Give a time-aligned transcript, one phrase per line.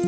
[0.00, 0.06] Du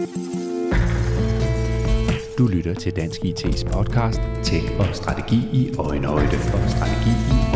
[2.46, 7.12] lytter til Dansk IT's podcast Tech og Strategi i Øjenhøjde og Strategi i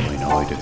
[0.08, 0.56] Øjenhøjde.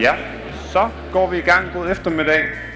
[0.00, 0.14] Ja,
[0.72, 1.72] så går vi i gang.
[1.74, 2.67] God eftermiddag.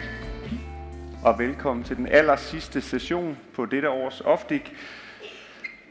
[1.25, 4.77] Og velkommen til den aller sidste session på dette års Oftik.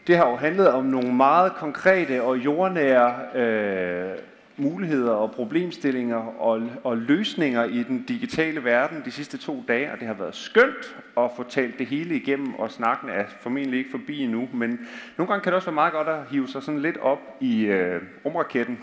[0.07, 4.17] Det har jo handlet om nogle meget konkrete og jordnære øh,
[4.57, 9.99] muligheder og problemstillinger og, og løsninger i den digitale verden de sidste to dage, og
[9.99, 13.91] det har været skønt at få talt det hele igennem, og snakken er formentlig ikke
[13.91, 16.81] forbi endnu, men nogle gange kan det også være meget godt at hive sig sådan
[16.81, 18.79] lidt op i øh, rumraketten,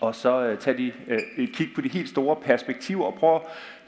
[0.00, 3.40] og så øh, tage de, øh, et kig på de helt store perspektiver og prøve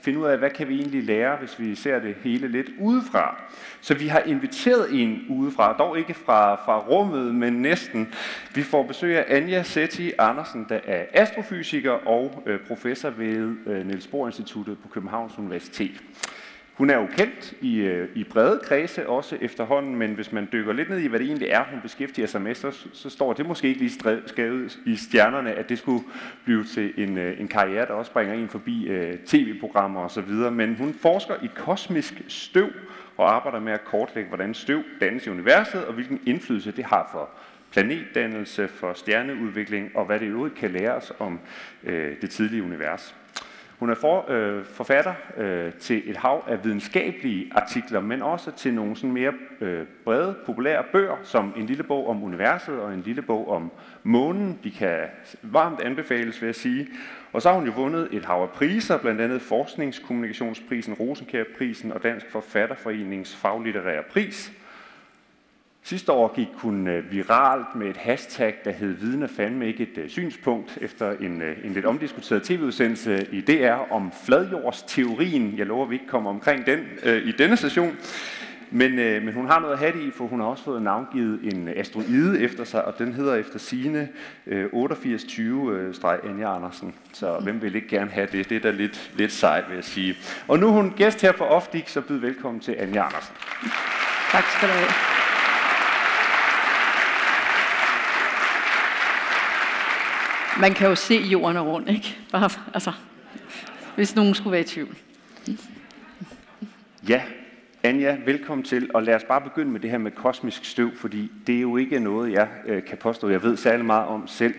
[0.05, 3.43] finde ud af, hvad kan vi egentlig lære, hvis vi ser det hele lidt udefra.
[3.81, 8.15] Så vi har inviteret en udefra, dog ikke fra, fra rummet, men næsten.
[8.55, 13.87] Vi får besøg af Anja Setti Andersen, der er astrofysiker og øh, professor ved øh,
[13.87, 16.03] Niels Bohr Instituttet på Københavns Universitet.
[16.75, 20.73] Hun er jo kendt i, øh, i brede kredse også efterhånden, men hvis man dykker
[20.73, 23.47] lidt ned i, hvad det egentlig er, hun beskæftiger sig med, så, så står det
[23.47, 26.05] måske ikke lige skrevet i stjernerne, at det skulle
[26.45, 30.33] blive til en, øh, en karriere, der også bringer en forbi uh, tv-programmer osv.
[30.53, 32.69] Men hun forsker i kosmisk støv
[33.17, 37.09] og arbejder med at kortlægge, hvordan støv dannes i universet, og hvilken indflydelse det har
[37.13, 37.31] for
[37.73, 41.41] planetdannelse, for stjerneudvikling, og hvad det i øvrigt kan lære os om
[41.83, 43.15] uh, det tidlige univers.
[43.79, 48.75] Hun er for, øh, forfatter øh, til et hav af videnskabelige artikler, men også til
[48.75, 53.01] nogle sådan mere øh, brede, populære bøger, som en lille bog om universet og en
[53.01, 53.73] lille bog om
[54.03, 54.59] månen.
[54.65, 54.99] De kan
[55.43, 56.89] varmt anbefales, vil jeg sige.
[57.33, 62.03] Og så har hun jo vundet et hav af priser, blandt andet Forskningskommunikationsprisen, Rosenkærprisen og
[62.03, 64.53] Dansk Forfatterforenings faglitterære pris.
[65.87, 69.99] Sidste år gik hun øh, viralt med et hashtag, der hed Vidner fandme ikke et
[69.99, 75.55] øh, synspunkt, efter en, øh, en lidt omdiskuteret tv-udsendelse i DR om fladjordsteorien.
[75.57, 77.97] Jeg lover, at vi ikke kommer omkring den øh, i denne session.
[78.71, 80.83] Men, øh, men hun har noget at have det i, for hun har også fået
[80.83, 84.09] navngivet en asteroide efter sig, og den hedder efter sine
[84.47, 86.95] øh, 8820-Anja Andersen.
[87.13, 88.49] Så hvem vil ikke gerne have det?
[88.49, 90.15] Det er da lidt, lidt sejt, vil jeg sige.
[90.49, 93.35] Og nu er hun gæst her for Ofdik, så byd velkommen til Anja Andersen.
[94.33, 95.14] Tak skal du have.
[100.61, 102.19] Man kan jo se jorden rundt, ikke?
[102.33, 102.93] Bare, altså,
[103.95, 104.97] hvis nogen skulle være i tvivl.
[107.09, 107.23] Ja,
[107.83, 111.31] Anja, velkommen til, og lad os bare begynde med det her med kosmisk støv, fordi
[111.47, 114.55] det er jo ikke noget, jeg øh, kan påstå, jeg ved særlig meget om selv.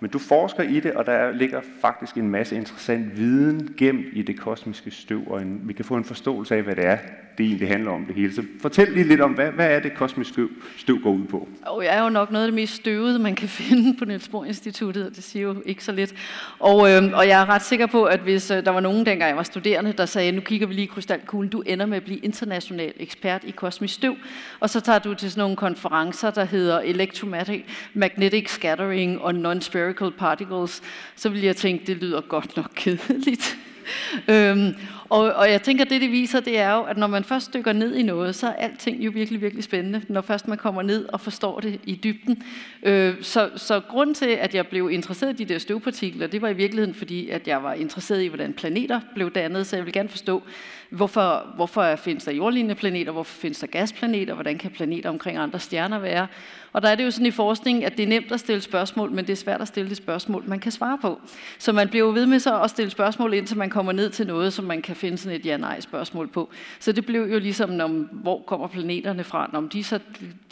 [0.00, 4.22] Men du forsker i det, og der ligger faktisk en masse interessant viden gemt i
[4.22, 6.98] det kosmiske støv, og en, vi kan få en forståelse af, hvad det er,
[7.40, 8.34] det egentlig handler om det hele.
[8.34, 11.48] Så fortæl lige lidt om, hvad, hvad er det kosmisk støv, støv går ud på?
[11.66, 14.28] Og jeg er jo nok noget af det mest støvede, man kan finde på Niels
[14.28, 16.14] Bohr Instituttet, og det siger jo ikke så lidt.
[16.58, 19.28] Og, øh, og jeg er ret sikker på, at hvis øh, der var nogen, dengang
[19.28, 22.04] jeg var studerende, der sagde, nu kigger vi lige i krystalkuglen, du ender med at
[22.04, 24.16] blive international ekspert i kosmisk støv,
[24.60, 30.82] og så tager du til sådan nogle konferencer, der hedder Electromagnetic Scattering og Non-Spherical Particles,
[31.16, 33.56] så vil jeg tænke, det lyder godt nok kedeligt.
[34.28, 34.74] øhm,
[35.10, 37.72] og, og jeg tænker, det det viser, det er jo, at når man først dykker
[37.72, 41.08] ned i noget, så er alting jo virkelig, virkelig spændende, når først man kommer ned
[41.08, 42.42] og forstår det i dybden.
[42.82, 46.48] Øh, så, så grund til, at jeg blev interesseret i de der støvpartikler, det var
[46.48, 49.92] i virkeligheden fordi, at jeg var interesseret i, hvordan planeter blev dannet, så jeg vil
[49.92, 50.42] gerne forstå,
[50.90, 55.58] hvorfor, hvorfor findes der jordlignende planeter, hvorfor findes der gasplaneter, hvordan kan planeter omkring andre
[55.58, 56.26] stjerner være.
[56.72, 59.10] Og der er det jo sådan i forskning, at det er nemt at stille spørgsmål,
[59.10, 61.20] men det er svært at stille det spørgsmål, man kan svare på.
[61.58, 64.26] Så man bliver jo ved med så at stille spørgsmål, indtil man kommer ned til
[64.26, 66.50] noget, som man kan finde sådan et ja-nej-spørgsmål på.
[66.80, 69.50] Så det blev jo ligesom, når, hvor kommer planeterne fra?
[69.52, 69.98] Om de, så,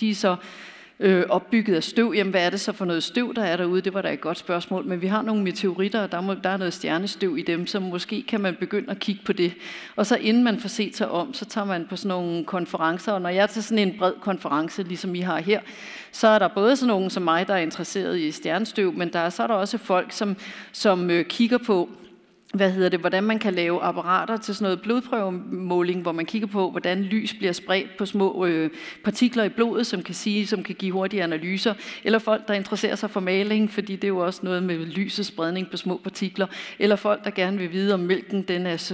[0.00, 0.36] de er så
[1.00, 2.12] øh, opbygget af støv.
[2.16, 3.80] Jamen, hvad er det så for noget støv, der er derude?
[3.80, 4.84] Det var da et godt spørgsmål.
[4.84, 7.80] Men vi har nogle meteoritter, og der, må, der er noget stjernestøv i dem, så
[7.80, 9.54] måske kan man begynde at kigge på det.
[9.96, 13.12] Og så inden man får set sig om, så tager man på sådan nogle konferencer.
[13.12, 15.60] Og når jeg er til sådan en bred konference, ligesom I har her,
[16.12, 19.18] så er der både sådan nogen som mig, der er interesseret i stjernestøv, men der
[19.18, 20.36] er, så er der også folk, som,
[20.72, 21.88] som øh, kigger på,
[22.54, 26.48] hvad hedder det, hvordan man kan lave apparater til sådan noget blodprøvemåling, hvor man kigger
[26.48, 28.70] på, hvordan lys bliver spredt på små øh,
[29.04, 31.74] partikler i blodet, som kan sige, som kan give hurtige analyser,
[32.04, 35.28] eller folk, der interesserer sig for maling, fordi det er jo også noget med lysets
[35.28, 36.46] spredning på små partikler,
[36.78, 38.92] eller folk, der gerne vil vide, om mælken den er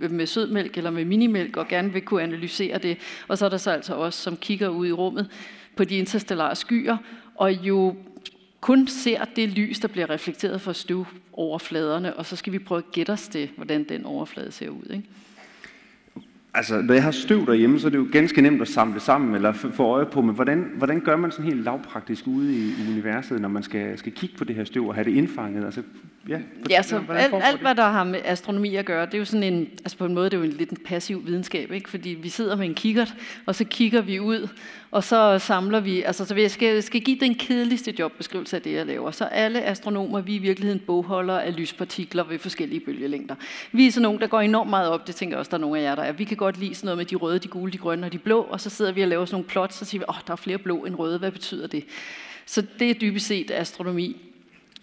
[0.00, 2.98] øh, med sødmælk eller med minimælk, og gerne vil kunne analysere det.
[3.28, 5.28] Og så er der så altså også, som kigger ud i rummet
[5.76, 6.96] på de interstellare skyer,
[7.34, 7.96] og jo
[8.62, 12.92] kun ser det lys, der bliver reflekteret fra støvoverfladerne, og så skal vi prøve at
[12.92, 14.90] gætte os til, hvordan den overflade ser ud.
[14.90, 15.08] Ikke?
[16.54, 19.34] Altså, når jeg har støv derhjemme, så er det jo ganske nemt at samle sammen
[19.34, 23.40] eller få øje på, men hvordan, hvordan gør man sådan helt lavpraktisk ude i universet,
[23.40, 25.64] når man skal, skal kigge på det her støv og have det indfanget?
[25.64, 25.82] Altså,
[26.28, 26.38] ja,
[26.70, 29.52] ja så alt, alt, hvad der har med astronomi at gøre, det er jo sådan
[29.52, 31.90] en, altså på en måde, det er jo en lidt en passiv videnskab, ikke?
[31.90, 33.14] fordi vi sidder med en kikkert,
[33.46, 34.48] og så kigger vi ud,
[34.92, 38.72] og så samler vi, altså så jeg skal, skal give den kedeligste jobbeskrivelse af det,
[38.72, 39.10] jeg laver.
[39.10, 43.34] Så alle astronomer, vi er i virkeligheden bogholdere af lyspartikler ved forskellige bølgelængder.
[43.72, 45.60] Vi er sådan nogle, der går enormt meget op, det tænker jeg også, der er
[45.60, 46.12] nogle af jer, der er.
[46.12, 48.18] Vi kan godt lide sådan noget med de røde, de gule, de grønne og de
[48.18, 50.20] blå, og så sidder vi og laver sådan nogle plots, og siger vi, åh, oh,
[50.26, 51.84] der er flere blå end røde, hvad betyder det?
[52.46, 54.31] Så det er dybest set astronomi.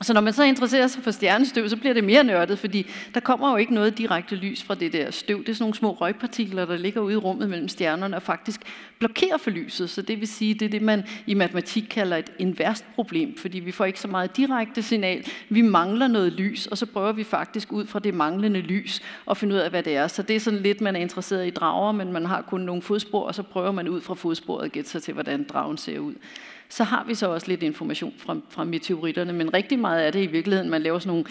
[0.02, 3.20] Så når man så interesserer sig for stjernestøv, så bliver det mere nørdet, fordi der
[3.20, 5.40] kommer jo ikke noget direkte lys fra det der støv.
[5.40, 8.62] Det er sådan nogle små røgpartikler, der ligger ude i rummet mellem stjernerne og faktisk
[9.00, 9.90] blokerer for lyset.
[9.90, 13.60] Så det vil sige, det er det, man i matematik kalder et inverst problem, fordi
[13.60, 15.26] vi får ikke så meget direkte signal.
[15.50, 19.38] Vi mangler noget lys, og så prøver vi faktisk ud fra det manglende lys at
[19.38, 20.08] finde ud af, hvad det er.
[20.08, 22.82] Så det er sådan lidt, man er interesseret i drager, men man har kun nogle
[22.82, 26.00] fodspor, og så prøver man ud fra fodsporet at gætte sig til, hvordan dragen ser
[26.00, 26.14] ud
[26.70, 30.24] så har vi så også lidt information fra, fra meteoritterne, men rigtig meget af det
[30.24, 31.26] i virkeligheden, man laver sådan nogle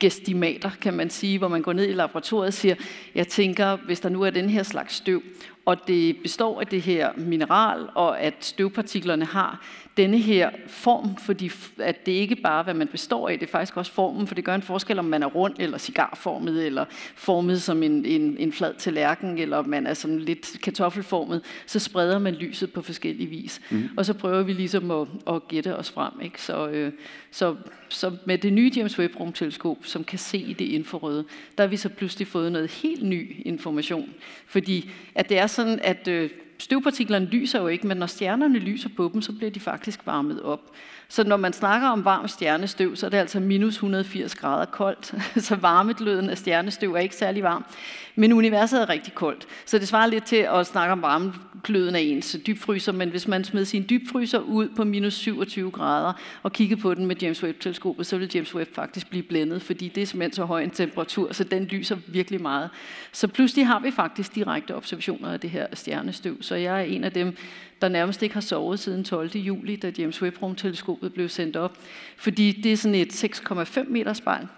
[0.00, 2.74] gestimater, kan man sige, hvor man går ned i laboratoriet og siger,
[3.14, 5.22] jeg tænker, hvis der nu er den her slags støv,
[5.66, 9.66] og det består af det her mineral, og at støvpartiklerne har
[9.96, 13.76] denne her form, fordi at det ikke bare hvad man består af, det er faktisk
[13.76, 17.62] også formen, for det gør en forskel, om man er rund eller cigarformet, eller formet
[17.62, 22.18] som en, en, en flad tallerken, eller om man er sådan lidt kartoffelformet, så spreder
[22.18, 23.60] man lyset på forskellige vis.
[23.70, 23.88] Mm.
[23.96, 26.12] Og så prøver vi ligesom at, at gætte os frem.
[26.22, 26.42] Ikke?
[26.42, 26.92] Så, øh,
[27.30, 27.56] så,
[27.88, 31.24] så med det nye James Webb rumteleskop, som kan se det infrarøde,
[31.58, 34.10] der har vi så pludselig fået noget helt ny information.
[34.46, 38.88] Fordi at det er sådan, at øh, støvpartiklerne lyser jo ikke, men når stjernerne lyser
[38.96, 40.70] på dem, så bliver de faktisk varmet op.
[41.12, 45.14] Så når man snakker om varm stjernestøv, så er det altså minus 180 grader koldt.
[45.46, 47.64] Så varmegløden af stjernestøv er ikke særlig varm.
[48.14, 49.46] Men universet er rigtig koldt.
[49.66, 52.92] Så det svarer lidt til at snakke om varmegløden af ens dybfryser.
[52.92, 56.12] Men hvis man smed sin dybfryser ud på minus 27 grader
[56.42, 59.88] og kiggede på den med James Webb-teleskopet, så ville James Webb faktisk blive blændet, fordi
[59.88, 62.70] det er simpelthen så høj en temperatur, så den lyser virkelig meget.
[63.12, 66.42] Så pludselig har vi faktisk direkte observationer af det her stjernestøv.
[66.42, 67.36] Så jeg er en af dem,
[67.82, 69.36] der nærmest ikke har sovet siden 12.
[69.36, 71.78] juli, da James Webb-rumteleskopet blev sendt op.
[72.16, 74.48] Fordi det er sådan et 6,5 meter spejl,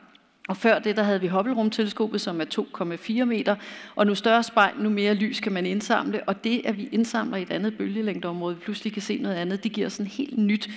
[0.48, 2.44] og før det, der havde vi Hubble-rumteleskopet, som er
[3.18, 3.56] 2,4 meter,
[3.94, 7.36] og nu større spejl, nu mere lys kan man indsamle, og det, at vi indsamler
[7.36, 10.70] i et andet bølgelængdeområde, vi pludselig kan se noget andet, det giver sådan helt nyt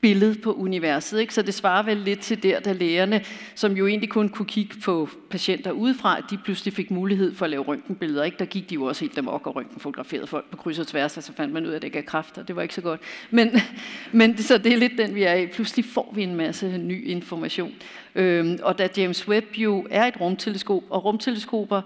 [0.00, 1.20] billede på universet.
[1.20, 1.34] Ikke?
[1.34, 3.24] Så det svarer vel lidt til der, da lægerne,
[3.54, 7.50] som jo egentlig kun kunne kigge på patienter udefra, de pludselig fik mulighed for at
[7.50, 8.24] lave røntgenbilleder.
[8.24, 8.36] Ikke?
[8.38, 11.22] Der gik de jo også helt amok og røntgenfotograferede folk på kryds og tværs, og
[11.22, 13.00] så fandt man ud af, at det gav kraft, og det var ikke så godt.
[13.30, 13.50] Men,
[14.12, 15.46] men så det er lidt den, vi er i.
[15.46, 17.72] Pludselig får vi en masse ny information.
[18.14, 21.82] Øhm, og da James Webb jo er et rumteleskop, og rumteleskoper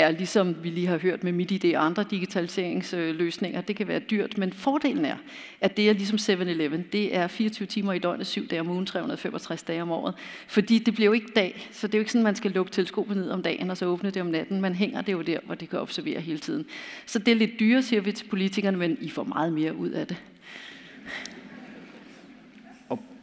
[0.00, 4.38] er, ligesom vi lige har hørt med MIDI og andre digitaliseringsløsninger, det kan være dyrt,
[4.38, 5.16] men fordelen er,
[5.60, 8.86] at det er ligesom 7-Eleven, det er 24 timer i døgnet, 7 dage om ugen,
[8.86, 10.14] 365 dage om året.
[10.46, 12.72] Fordi det bliver jo ikke dag, så det er jo ikke sådan, man skal lukke
[12.72, 14.60] teleskopet ned om dagen, og så åbne det om natten.
[14.60, 16.66] Man hænger det jo der, hvor det kan observere hele tiden.
[17.06, 19.90] Så det er lidt dyrere, siger vi til politikerne, men I får meget mere ud
[19.90, 20.16] af det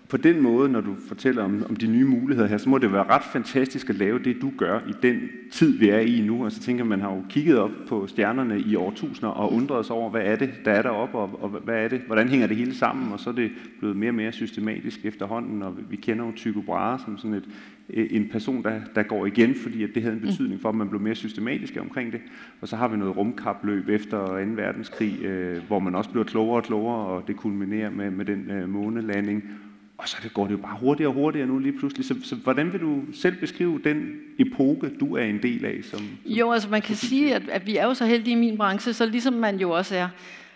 [0.09, 2.93] på den måde, når du fortæller om, om de nye muligheder her, så må det
[2.93, 5.19] være ret fantastisk at lave det, du gør i den
[5.51, 6.45] tid, vi er i nu.
[6.45, 9.95] Og så tænker man har jo kigget op på stjernerne i årtusinder og undret sig
[9.95, 12.57] over, hvad er det, der er deroppe, og, og hvad er det, hvordan hænger det
[12.57, 13.13] hele sammen?
[13.13, 16.61] Og så er det blevet mere og mere systematisk efterhånden, og vi kender jo Tycho
[16.61, 17.49] Brahe som sådan et,
[17.89, 20.27] en person, der, der går igen, fordi at det havde en mm.
[20.27, 22.21] betydning for, at man blev mere systematisk omkring det.
[22.61, 24.33] Og så har vi noget rumkapløb efter 2.
[24.33, 28.51] verdenskrig, øh, hvor man også bliver klogere og klogere, og det kulminerer med, med den
[28.51, 29.43] øh, månelanding
[29.97, 32.05] og så går det jo bare hurtigere og hurtigere nu lige pludselig.
[32.05, 35.79] Så, så hvordan vil du selv beskrive den epoke, du er en del af?
[35.83, 38.39] Som, som jo, altså man kan sige, at, at vi er jo så heldige i
[38.39, 40.09] min branche, så ligesom man jo også er.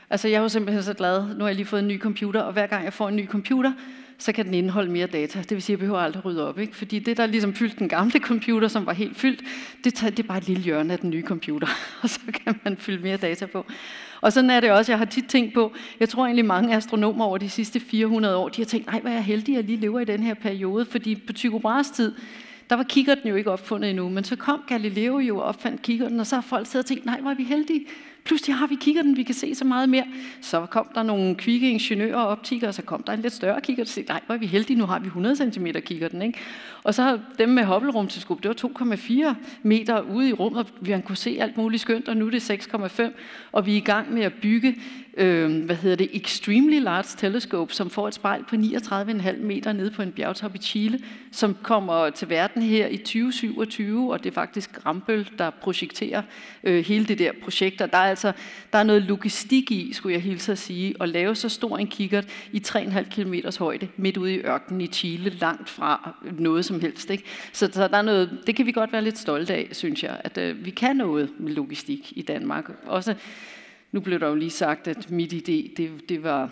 [0.09, 1.35] Altså jeg er jo simpelthen så glad.
[1.35, 3.27] Nu har jeg lige fået en ny computer, og hver gang jeg får en ny
[3.27, 3.71] computer,
[4.21, 5.39] så kan den indeholde mere data.
[5.39, 6.59] Det vil sige, at jeg behøver aldrig at rydde op.
[6.59, 6.75] Ikke?
[6.75, 9.43] Fordi det, der ligesom fyldte den gamle computer, som var helt fyldt,
[9.83, 11.67] det, tager, det er bare et lille hjørne af den nye computer.
[12.01, 13.65] Og så kan man fylde mere data på.
[14.21, 14.91] Og sådan er det også.
[14.91, 18.49] Jeg har tit tænkt på, jeg tror egentlig mange astronomer over de sidste 400 år,
[18.49, 20.33] de har tænkt, nej, hvor er jeg heldig, at jeg lige lever i den her
[20.33, 20.85] periode.
[20.85, 22.15] Fordi på Tycho Brahes tid,
[22.69, 26.19] der var kikkerten jo ikke opfundet endnu, men så kom Galileo jo og opfandt kikkerten,
[26.19, 27.85] og så har folk siddet og tænkt, nej, hvor er vi heldige.
[28.23, 30.05] Pludselig har vi kikkerten, vi kan se så meget mere.
[30.41, 33.61] Så kom der nogle kvikke ingeniører og optikere, og så kom der en lidt større
[33.61, 36.21] kikkert, og så nej, hvor er vi heldige, nu har vi 100 cm kikkerten.
[36.21, 36.39] Ikke?
[36.83, 38.95] Og så dem med hobbelrumteleskop, det var
[39.33, 42.31] 2,4 meter ude i rummet, og vi kunne se alt muligt skønt, og nu er
[42.31, 43.11] det 6,5,
[43.51, 44.75] og vi er i gang med at bygge
[45.17, 49.91] øh, hvad hedder det, Extremely Large Telescope, som får et spejl på 39,5 meter nede
[49.91, 50.99] på en bjergtop i Chile,
[51.31, 56.21] som kommer til verden her i 2027, og det er faktisk Rambøl, der projekterer
[56.63, 57.81] øh, hele det der projekt.
[57.81, 58.31] Og der er altså
[58.73, 61.87] der er noget logistik i, skulle jeg hilse at sige, at lave så stor en
[61.87, 66.81] kikkert i 3,5 km højde midt ude i ørkenen i Chile, langt fra noget som
[66.81, 67.09] helst.
[67.09, 67.23] Ikke?
[67.51, 70.21] Så, så der er noget, det kan vi godt være lidt stolte af, synes jeg,
[70.23, 72.71] at øh, vi kan noget med logistik i Danmark.
[72.85, 73.15] Også
[73.91, 76.49] nu blev der jo lige sagt, at mit idé, det, det var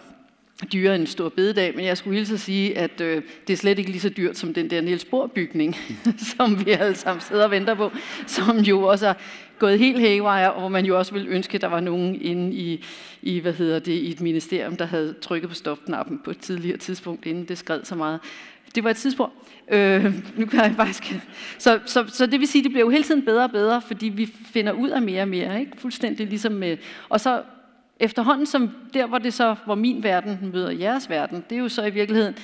[0.73, 3.57] dyrere end en stor bededag, men jeg skulle hilse at sige, at øh, det er
[3.57, 5.75] slet ikke lige så dyrt som den der Niels Bohr bygning,
[6.37, 7.91] som vi alle sammen sidder og venter på,
[8.27, 9.13] som jo også er
[9.59, 12.53] gået helt haywire, og hvor man jo også ville ønske, at der var nogen inde
[12.53, 12.85] i,
[13.21, 16.77] i, hvad hedder det, i et ministerium, der havde trykket på stopknappen på et tidligere
[16.77, 18.19] tidspunkt, inden det skred så meget.
[18.75, 19.33] Det var et tidspunkt.
[19.71, 20.05] Øh,
[20.37, 21.15] nu kan jeg faktisk...
[21.57, 23.81] Så, så, så det vil sige, at det bliver jo hele tiden bedre og bedre,
[23.81, 25.59] fordi vi finder ud af mere og mere.
[25.59, 25.71] Ikke?
[25.77, 26.77] Fuldstændig ligesom med...
[27.09, 27.41] Og så
[27.99, 31.69] efterhånden som der, hvor det så, hvor min verden møder jeres verden, det er jo
[31.69, 32.35] så i virkeligheden,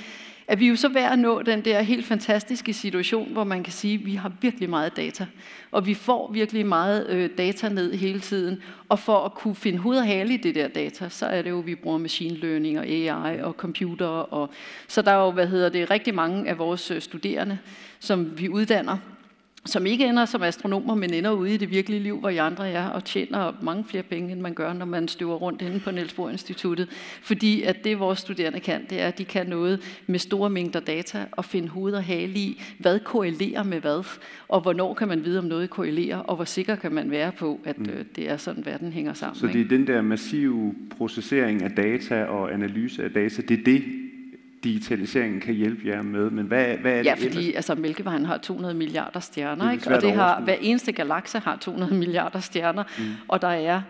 [0.48, 3.74] at vi jo så værd at nå den der helt fantastiske situation, hvor man kan
[3.74, 5.26] sige, at vi har virkelig meget data,
[5.72, 9.78] og vi får virkelig meget øh, data ned hele tiden, og for at kunne finde
[9.80, 12.36] hoved og hale i det der data, så er det jo, at vi bruger machine
[12.36, 14.50] learning og AI og computer, og
[14.88, 17.58] så der er jo, hvad hedder det, rigtig mange af vores øh, studerende,
[18.00, 18.98] som vi uddanner,
[19.66, 22.70] som ikke ender som astronomer, men ender ude i det virkelige liv, hvor I andre
[22.70, 25.92] er, og tjener mange flere penge, end man gør, når man støver rundt inde på
[25.92, 26.90] Niels Bohr Instituttet.
[27.22, 30.80] Fordi at det, vores studerende kan, det er, at de kan noget med store mængder
[30.80, 35.26] data, og finde hoved og hale i, hvad korrelerer med hvad, og hvornår kan man
[35.26, 37.90] vide, om noget korrelerer, og hvor sikker kan man være på, at mm.
[37.90, 39.40] øh, det er sådan, verden hænger sammen.
[39.40, 43.64] Så det er den der massive processering af data og analyse af data, det er
[43.64, 43.84] det,
[44.66, 46.30] digitaliseringen kan hjælpe jer med.
[46.30, 47.56] Men hvad, hvad er det Ja, fordi ellers?
[47.56, 49.96] altså, Mælkevejen har 200 milliarder stjerner, ikke?
[49.96, 53.04] og det har, hver eneste galakse har 200 milliarder stjerner, mm.
[53.28, 53.82] og der er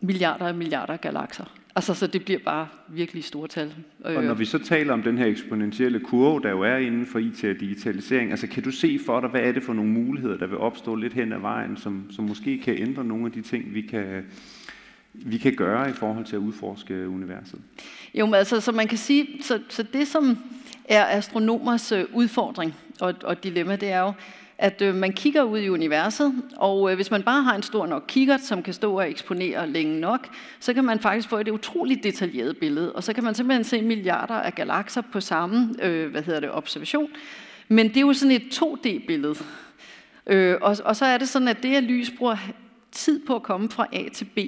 [0.00, 1.44] milliarder og milliarder galakser.
[1.76, 3.74] Altså, så det bliver bare virkelig store tal.
[4.04, 7.18] Og når vi så taler om den her eksponentielle kurve, der jo er inden for
[7.18, 10.36] IT og digitalisering, altså kan du se for dig, hvad er det for nogle muligheder,
[10.36, 13.42] der vil opstå lidt hen ad vejen, som, som måske kan ændre nogle af de
[13.42, 14.24] ting, vi kan,
[15.24, 17.58] vi kan gøre i forhold til at udforske universet?
[18.14, 20.38] Jo, men altså, så man kan sige, så, så det som
[20.84, 24.12] er astronomers øh, udfordring og, og dilemma, det er jo,
[24.58, 27.86] at øh, man kigger ud i universet, og øh, hvis man bare har en stor
[27.86, 30.28] nok kikkert, som kan stå og eksponere længe nok,
[30.60, 33.82] så kan man faktisk få et utroligt detaljeret billede, og så kan man simpelthen se
[33.82, 37.08] milliarder af galakser på samme øh, hvad hedder det, observation.
[37.68, 39.34] Men det er jo sådan et 2D-billede.
[40.26, 42.36] Øh, og, og så er det sådan, at det her lys bruger
[42.92, 44.38] tid på at komme fra A til B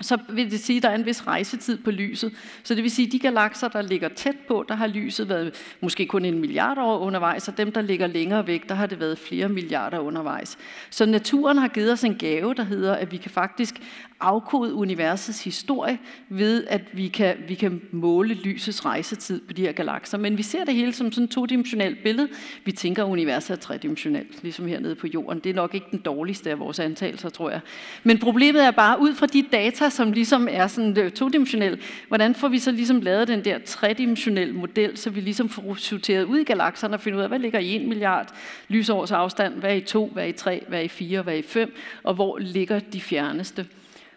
[0.00, 2.32] så vil det sige, at der er en vis rejsetid på lyset.
[2.62, 5.54] Så det vil sige, at de galakser, der ligger tæt på, der har lyset været
[5.80, 9.00] måske kun en milliard år undervejs, og dem, der ligger længere væk, der har det
[9.00, 10.58] været flere milliarder undervejs.
[10.90, 13.74] Så naturen har givet os en gave, der hedder, at vi kan faktisk
[14.20, 15.98] afkode universets historie
[16.28, 20.18] ved, at vi kan, vi kan måle lysets rejsetid på de her galakser.
[20.18, 22.28] Men vi ser det hele som sådan et todimensionelt billede.
[22.64, 25.38] Vi tænker, at universet er tredimensionelt, ligesom hernede på jorden.
[25.38, 27.60] Det er nok ikke den dårligste af vores antagelser, tror jeg.
[28.04, 32.34] Men problemet er bare, ud fra de data, som ligesom er sådan øh, todimensionel, hvordan
[32.34, 36.38] får vi så ligesom lavet den der tredimensionelle model, så vi ligesom får sorteret ud
[36.38, 38.34] i galakserne og finder ud af, hvad ligger i en milliard
[38.68, 41.34] lysårs afstand, hvad er i to, hvad er i tre, hvad er i fire, hvad
[41.34, 43.66] er i fem, og hvor ligger de fjerneste.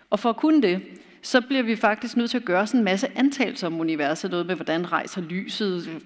[0.10, 0.82] Og for at kunne det,
[1.22, 4.32] så bliver vi faktisk nødt til at gøre sådan en masse antagelser om universet.
[4.32, 6.02] Noget med, hvordan rejser lyset?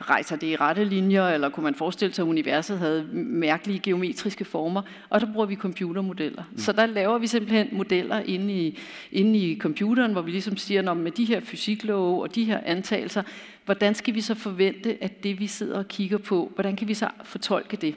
[0.00, 1.28] Rejser det i rette linjer?
[1.28, 4.82] Eller kunne man forestille sig, at universet havde mærkelige geometriske former?
[5.08, 6.42] Og der bruger vi computermodeller.
[6.52, 6.58] Mm.
[6.58, 8.78] Så der laver vi simpelthen modeller inde i,
[9.12, 12.60] inde i computeren, hvor vi ligesom siger, at med de her fysiklove og de her
[12.64, 13.22] antagelser,
[13.64, 16.94] hvordan skal vi så forvente, at det vi sidder og kigger på, hvordan kan vi
[16.94, 17.94] så fortolke det?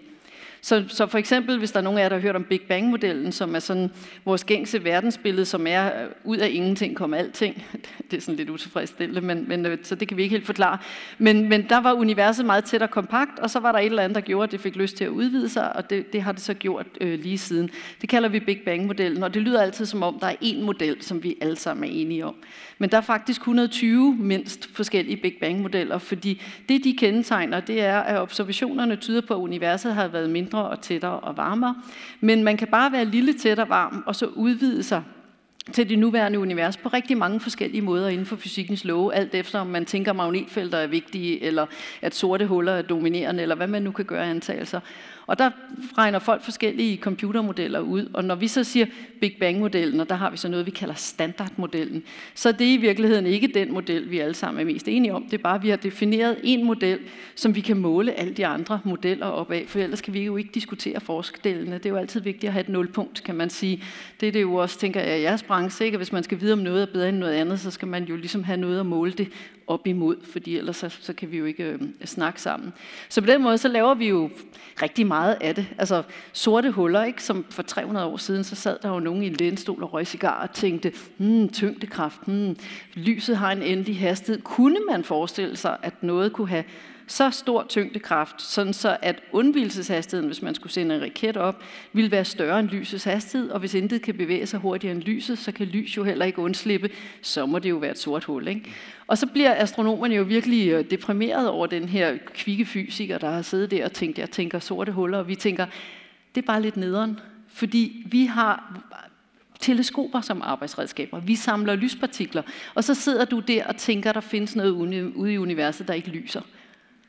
[0.61, 2.61] Så, så for eksempel, hvis der er nogen af jer, der har hørt om Big
[2.61, 3.91] Bang-modellen, som er sådan
[4.25, 7.65] vores gængse verdensbillede, som er øh, ud af ingenting kom alting.
[8.11, 10.77] Det er sådan lidt utilfredsstillende, men, men, øh, så det kan vi ikke helt forklare.
[11.17, 14.03] Men, men der var universet meget tæt og kompakt, og så var der et eller
[14.03, 16.31] andet, der gjorde, at det fik lyst til at udvide sig, og det, det har
[16.31, 17.69] det så gjort øh, lige siden.
[18.01, 20.97] Det kalder vi Big Bang-modellen, og det lyder altid som om, der er én model,
[21.01, 22.35] som vi alle sammen er enige om.
[22.81, 27.99] Men der er faktisk 120 mindst forskellige Big Bang-modeller, fordi det, de kendetegner, det er,
[27.99, 31.75] at observationerne tyder på, at universet har været mindre og tættere og varmere.
[32.19, 35.03] Men man kan bare være lille tæt og varm, og så udvide sig
[35.73, 39.59] til det nuværende univers på rigtig mange forskellige måder inden for fysikkens love, alt efter
[39.59, 41.65] om man tænker, at magnetfelter er vigtige, eller
[42.01, 44.79] at sorte huller er dominerende, eller hvad man nu kan gøre antagelser.
[45.29, 45.49] Og der
[45.97, 48.85] regner folk forskellige computermodeller ud, og når vi så siger
[49.21, 52.03] Big Bang-modellen, og der har vi så noget, vi kalder standardmodellen,
[52.35, 55.23] så det er i virkeligheden ikke den model, vi alle sammen er mest enige om.
[55.23, 56.99] Det er bare, at vi har defineret en model,
[57.35, 60.37] som vi kan måle alle de andre modeller op af, for ellers kan vi jo
[60.37, 61.77] ikke diskutere forskellene.
[61.77, 63.83] Det er jo altid vigtigt at have et nulpunkt, kan man sige.
[64.19, 65.97] Det er det jo også, tænker jeg, i jeres branche, ikke?
[65.97, 68.15] hvis man skal vide, om noget er bedre end noget andet, så skal man jo
[68.15, 69.27] ligesom have noget at måle det
[69.69, 72.73] op imod, fordi ellers så, så kan vi jo ikke øh, snakke sammen.
[73.09, 74.29] Så på den måde, så laver vi jo
[74.81, 75.67] rigtig meget af det.
[75.77, 77.23] Altså sorte huller, ikke?
[77.23, 80.07] som for 300 år siden, så sad der jo nogen i en lænestol og røg
[80.07, 82.55] cigar og tænkte, hmm, tyngdekraft, hmm,
[82.93, 84.41] lyset har en endelig hastighed.
[84.41, 86.63] Kunne man forestille sig, at noget kunne have
[87.09, 91.63] så stor tyngdekraft, sådan så at undvigelseshastigheden, hvis man skulle sende en raket op,
[91.93, 95.37] ville være større end lysets hastighed, og hvis intet kan bevæge sig hurtigere end lyset,
[95.37, 96.89] så kan lys jo heller ikke undslippe,
[97.21, 98.47] så må det jo være et sort hul.
[98.47, 98.71] Ikke?
[99.07, 103.41] Og så bliver astronomerne jo virkelig øh, deprimeret over den her kvikke fysiker, der har
[103.41, 105.65] siddet der og tænkt, jeg tænker sorte huller, og vi tænker,
[106.35, 108.81] det er bare lidt nederen, fordi vi har
[109.59, 111.19] teleskoper som arbejdsredskaber.
[111.19, 112.41] Vi samler lyspartikler,
[112.75, 114.71] og så sidder du der og tænker, der findes noget
[115.15, 116.41] ude i universet, der ikke lyser.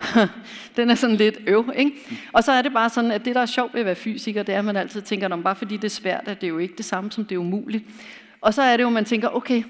[0.77, 1.93] den er sådan lidt øv, ikke?
[2.33, 4.43] Og så er det bare sådan, at det, der er sjovt ved at være fysiker,
[4.43, 6.49] det er, at man altid tænker, at bare fordi det er svært, at det er
[6.49, 7.85] jo ikke det samme, som det er umuligt.
[8.41, 9.63] Og så er det jo, at man tænker, okay,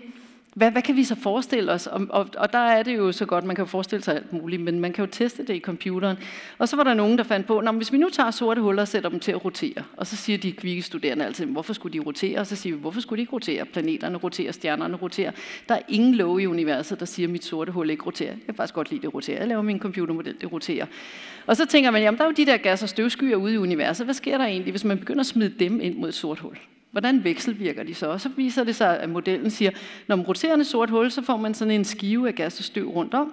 [0.55, 1.87] hvad, hvad kan vi så forestille os?
[1.87, 4.63] Og, og, og der er det jo så godt, man kan forestille sig alt muligt,
[4.63, 6.17] men man kan jo teste det i computeren.
[6.59, 8.83] Og så var der nogen, der fandt på, at hvis vi nu tager sorte huller
[8.83, 11.99] og sætter dem til at rotere, og så siger de kvikke studerende altid, hvorfor skulle
[11.99, 12.39] de rotere?
[12.39, 13.65] Og så siger vi, hvorfor skulle de ikke rotere?
[13.65, 15.31] Planeterne roterer, stjernerne roterer.
[15.69, 18.31] Der er ingen lov i universet, der siger, at mit sorte hul ikke roterer.
[18.31, 19.39] Jeg kan faktisk godt lide, det roterer.
[19.39, 20.87] Jeg laver min computermodel, det roterer.
[21.47, 23.57] Og så tænker man, jamen der er jo de der gas- og støvskyer ude i
[23.57, 24.07] universet.
[24.07, 26.57] Hvad sker der egentlig, hvis man begynder at smide dem ind mod et sort hul?
[26.91, 28.07] Hvordan vekselvirker de så?
[28.07, 29.71] Og så viser det sig, at modellen siger,
[30.07, 32.89] når man roterende sort hul, så får man sådan en skive af gas og støv
[32.89, 33.33] rundt om,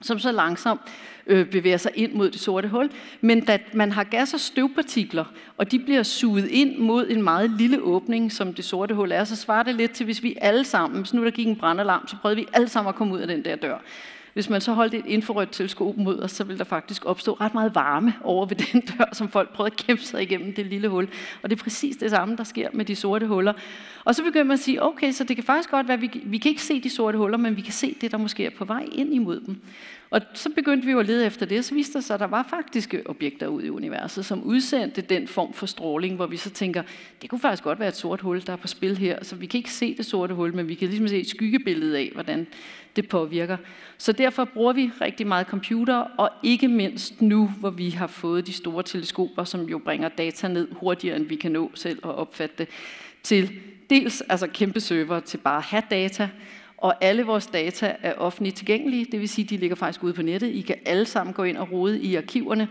[0.00, 0.80] som så langsomt
[1.26, 2.90] øh, bevæger sig ind mod det sorte hul.
[3.20, 5.24] Men da man har gas- og støvpartikler,
[5.56, 9.24] og de bliver suget ind mod en meget lille åbning, som det sorte hul er,
[9.24, 12.08] så svarer det lidt til, hvis vi alle sammen, hvis nu der gik en brandalarm,
[12.08, 13.78] så prøvede vi alle sammen at komme ud af den der dør.
[14.32, 17.54] Hvis man så holdt et infrarødt teleskop mod os, så ville der faktisk opstå ret
[17.54, 20.88] meget varme over ved den dør, som folk prøvede at kæmpe sig igennem det lille
[20.88, 21.08] hul.
[21.42, 23.52] Og det er præcis det samme, der sker med de sorte huller.
[24.04, 26.10] Og så begynder man at sige, okay, så det kan faktisk godt være, at vi,
[26.24, 28.50] vi kan ikke se de sorte huller, men vi kan se det, der måske er
[28.58, 29.60] på vej ind imod dem.
[30.12, 32.20] Og så begyndte vi jo at lede efter det, og så viste det sig, at
[32.20, 36.36] der var faktiske objekter ude i universet, som udsendte den form for stråling, hvor vi
[36.36, 36.82] så tænker,
[37.22, 39.24] det kunne faktisk godt være et sort hul, der er på spil her.
[39.24, 41.98] Så vi kan ikke se det sorte hul, men vi kan ligesom se et skyggebillede
[41.98, 42.46] af, hvordan
[42.96, 43.56] det påvirker.
[43.98, 48.46] Så derfor bruger vi rigtig meget computer, og ikke mindst nu, hvor vi har fået
[48.46, 52.14] de store teleskoper, som jo bringer data ned hurtigere, end vi kan nå selv at
[52.14, 52.68] opfatte det,
[53.22, 53.50] til
[53.90, 56.28] dels altså kæmpe server til bare at have data,
[56.82, 60.22] og alle vores data er offentligt tilgængelige, det vil sige, de ligger faktisk ude på
[60.22, 60.48] nettet.
[60.48, 62.68] I kan alle sammen gå ind og rode i arkiverne.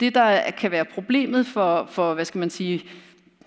[0.00, 2.82] Det, der kan være problemet for, for hvad skal man sige,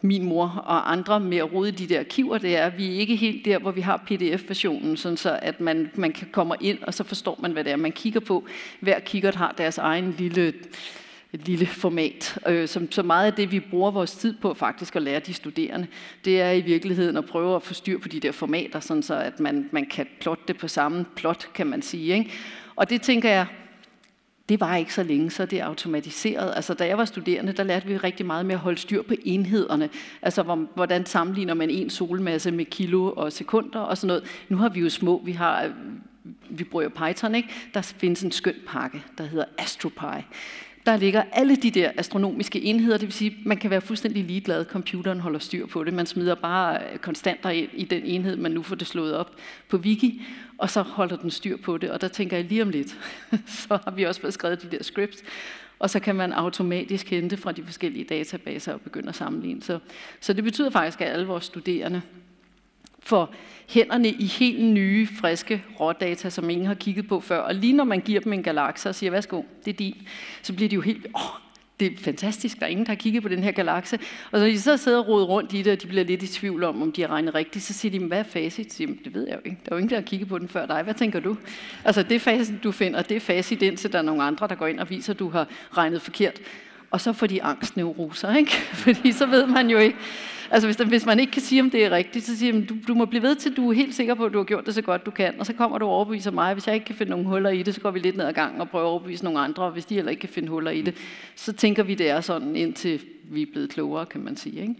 [0.01, 2.99] min mor og andre med at rode de der arkiver, det er, at vi er
[2.99, 6.83] ikke helt der, hvor vi har pdf-versionen, sådan så at man, man kan komme ind,
[6.83, 8.45] og så forstår man, hvad det er, man kigger på.
[8.79, 10.53] Hver kikkert har deres egen lille
[11.35, 12.39] et lille format.
[12.47, 15.33] Øh, som, så meget af det, vi bruger vores tid på faktisk at lære de
[15.33, 15.87] studerende,
[16.25, 19.15] det er i virkeligheden at prøve at få styr på de der formater, sådan så
[19.15, 22.13] at man, man kan plotte det på samme plot, kan man sige.
[22.13, 22.31] Ikke?
[22.75, 23.45] Og det tænker jeg,
[24.49, 26.53] det var ikke så længe, så det er automatiseret.
[26.55, 29.13] Altså, da jeg var studerende, der lærte vi rigtig meget med at holde styr på
[29.23, 29.89] enhederne.
[30.21, 30.43] Altså,
[30.75, 34.23] hvordan sammenligner man en solmasse med kilo og sekunder og sådan noget.
[34.49, 35.71] Nu har vi jo små, vi har
[36.49, 37.49] vi bruger Python, ikke?
[37.73, 40.23] Der findes en skøn pakke, der hedder AstroPy
[40.85, 44.65] der ligger alle de der astronomiske enheder, det vil sige, man kan være fuldstændig ligeglad,
[44.65, 45.93] computeren holder styr på det.
[45.93, 49.35] Man smider bare øh, konstanter ind i den enhed, man nu får det slået op
[49.69, 50.21] på Wiki,
[50.57, 51.91] og så holder den styr på det.
[51.91, 52.97] Og der tænker jeg lige om lidt,
[53.67, 55.23] så har vi også fået skrevet de der scripts,
[55.79, 59.63] og så kan man automatisk hente fra de forskellige databaser og begynde at sammenligne.
[59.63, 59.79] Så,
[60.19, 62.01] så det betyder faktisk, at alle vores studerende
[63.05, 63.33] for
[63.69, 67.37] hænderne i helt nye, friske rådata, som ingen har kigget på før.
[67.37, 70.07] Og lige når man giver dem en galakse og siger, værsgo, det er din,
[70.41, 71.45] så bliver de jo helt, åh,
[71.79, 73.99] det er fantastisk, der er ingen, der har kigget på den her galakse.
[74.31, 76.27] Og så de så sidder og roder rundt i det, og de bliver lidt i
[76.27, 78.71] tvivl om, om de har regnet rigtigt, så siger de, hvad er facit?
[78.71, 79.57] Så siger de, det ved jeg jo ikke.
[79.65, 80.83] Der er jo ingen, der har kigget på den før dig.
[80.83, 81.37] Hvad tænker du?
[81.85, 84.67] Altså det facit, du finder, det er facit, indtil der er nogle andre, der går
[84.67, 86.39] ind og viser, at du har regnet forkert.
[86.91, 88.51] Og så får de angstneuroser, ikke?
[88.83, 89.97] Fordi så ved man jo ikke,
[90.51, 92.75] Altså hvis, hvis man ikke kan sige, om det er rigtigt, så siger man, du,
[92.87, 94.75] du må blive ved til, du er helt sikker på, at du har gjort det
[94.75, 95.39] så godt, du kan.
[95.39, 96.53] Og så kommer du og overbeviser mig.
[96.53, 98.33] Hvis jeg ikke kan finde nogle huller i det, så går vi lidt ned ad
[98.33, 99.63] gangen og prøver at overbevise nogle andre.
[99.63, 100.95] Og hvis de heller ikke kan finde huller i det,
[101.35, 104.61] så tænker vi, det er sådan, indtil vi er blevet klogere, kan man sige.
[104.61, 104.75] Ikke?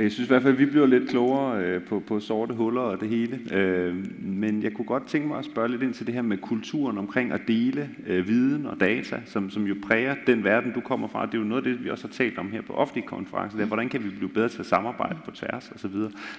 [0.00, 2.54] Øh, jeg synes i hvert fald, at vi bliver lidt klogere øh, på, på sorte
[2.54, 3.40] huller og det hele.
[3.52, 6.36] Øh, men jeg kunne godt tænke mig at spørge lidt ind til det her med
[6.36, 10.80] kulturen omkring at dele øh, viden og data, som, som jo præger den verden, du
[10.80, 11.26] kommer fra.
[11.26, 13.58] Det er jo noget af det, vi også har talt om her på offentlige konferencer.
[13.58, 15.96] Der, hvordan kan vi blive bedre til at samarbejde på tværs osv.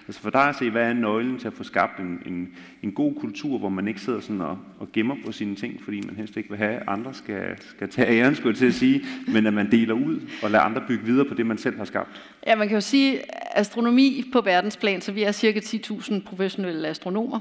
[0.07, 2.49] Altså for dig at se, hvad er nøglen til at få skabt en, en,
[2.81, 6.01] en god kultur, hvor man ikke sidder sådan og, og gemmer på sine ting, fordi
[6.05, 8.73] man helst ikke vil have, at andre skal, skal tage æren, skulle jeg til at
[8.73, 9.01] sige,
[9.33, 11.85] men at man deler ud og lader andre bygge videre på det, man selv har
[11.85, 12.21] skabt.
[12.47, 13.21] Ja, man kan jo sige,
[13.57, 17.39] astronomi på verdensplan, så vi er cirka 10.000 professionelle astronomer.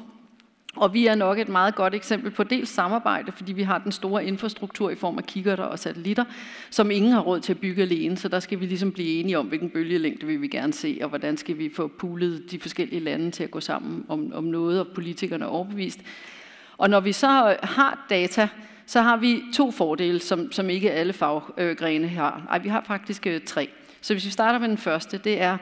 [0.76, 3.92] Og vi er nok et meget godt eksempel på dels samarbejde, fordi vi har den
[3.92, 6.24] store infrastruktur i form af kikkerter og satellitter,
[6.70, 9.38] som ingen har råd til at bygge alene, så der skal vi ligesom blive enige
[9.38, 13.00] om, hvilken bølgelængde vi vil gerne se, og hvordan skal vi få poolet de forskellige
[13.00, 16.00] lande til at gå sammen om, om noget, og politikerne er overbevist.
[16.78, 18.48] Og når vi så har data,
[18.86, 22.46] så har vi to fordele, som, som ikke alle faggrene har.
[22.50, 23.68] Ej, vi har faktisk øh, tre.
[24.00, 25.58] Så hvis vi starter med den første, det er,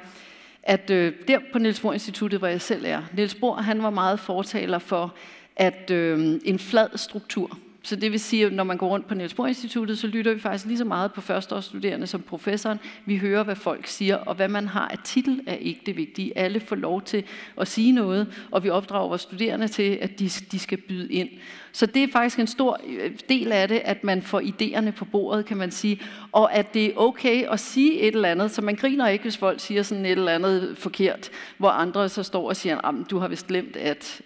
[0.63, 3.91] at øh, der på Niels Bohr Instituttet, hvor jeg selv er, Niels Bohr, han var
[3.91, 5.15] meget fortaler for,
[5.57, 9.15] at øh, en flad struktur, så det vil sige, at når man går rundt på
[9.15, 12.79] Niels Bohr Instituttet, så lytter vi faktisk lige så meget på førsteårsstuderende som professoren.
[13.07, 16.39] Vi hører, hvad folk siger, og hvad man har af titel er ikke det vigtige.
[16.39, 17.25] Alle får lov til
[17.61, 21.29] at sige noget, og vi opdrager vores studerende til, at de, de skal byde ind.
[21.73, 25.05] Så det er faktisk en stor øh, del af det, at man får idéerne på
[25.05, 26.01] bordet, kan man sige.
[26.33, 29.37] Og at det er okay at sige et eller andet, så man griner ikke, hvis
[29.37, 33.29] folk siger sådan et eller andet forkert, hvor andre så står og siger, du har
[33.29, 34.23] vist glemt, at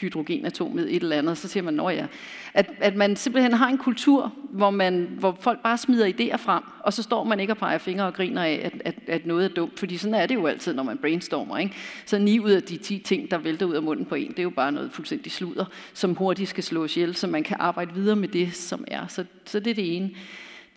[0.00, 2.06] hydrogenatomet et eller andet, så siger man, når ja.
[2.54, 6.62] At, at man simpelthen har en kultur, hvor, man, hvor folk bare smider idéer frem,
[6.80, 9.44] og så står man ikke og peger fingre og griner af, at, at, at noget
[9.44, 11.58] er dumt, fordi sådan er det jo altid, når man brainstormer.
[11.58, 11.74] Ikke?
[12.06, 14.38] Så ni ud af de 10 ting, der vælter ud af munden på en, det
[14.38, 17.94] er jo bare noget fuldstændig sludder, som hurtigt skal slås ihjel, så man kan arbejde
[17.94, 19.06] videre med det, som er.
[19.06, 20.10] Så, så det er det ene.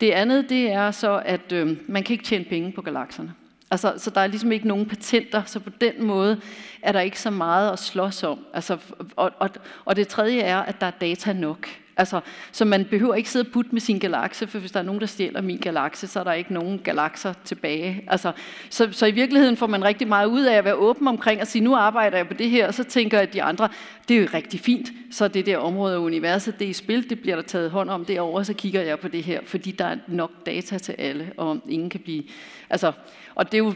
[0.00, 3.34] Det andet, det er så, at øh, man kan ikke tjene penge på galakserne.
[3.74, 6.40] Altså, så der er ligesom ikke nogen patenter, så på den måde
[6.82, 8.46] er der ikke så meget at slås om.
[8.52, 8.78] Altså,
[9.16, 9.50] og, og,
[9.84, 11.68] og det tredje er, at der er data nok.
[11.96, 12.20] Altså,
[12.52, 15.00] så man behøver ikke sidde og putte med sin galakse, for hvis der er nogen,
[15.00, 18.04] der stjæler min galakse, så er der ikke nogen galakser tilbage.
[18.06, 18.32] Altså,
[18.70, 21.46] så, så i virkeligheden får man rigtig meget ud af at være åben omkring og
[21.46, 23.68] sige, nu arbejder jeg på det her, og så tænker jeg, at de andre,
[24.08, 27.10] det er jo rigtig fint, så det der område af universet, det er i spil,
[27.10, 29.84] det bliver der taget hånd om derovre, så kigger jeg på det her, fordi der
[29.84, 32.22] er nok data til alle, og ingen kan blive...
[32.70, 32.92] Altså,
[33.34, 33.74] og det er jo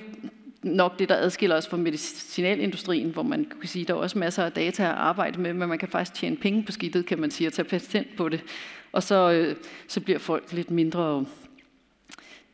[0.62, 4.18] nok det, der adskiller os fra medicinalindustrien, hvor man kan sige, at der er også
[4.18, 7.18] masser af data at arbejde med, men man kan faktisk tjene penge på skidtet, kan
[7.18, 8.40] man sige, og tage patent på det.
[8.92, 9.56] Og så, øh,
[9.88, 11.24] så bliver folk lidt mindre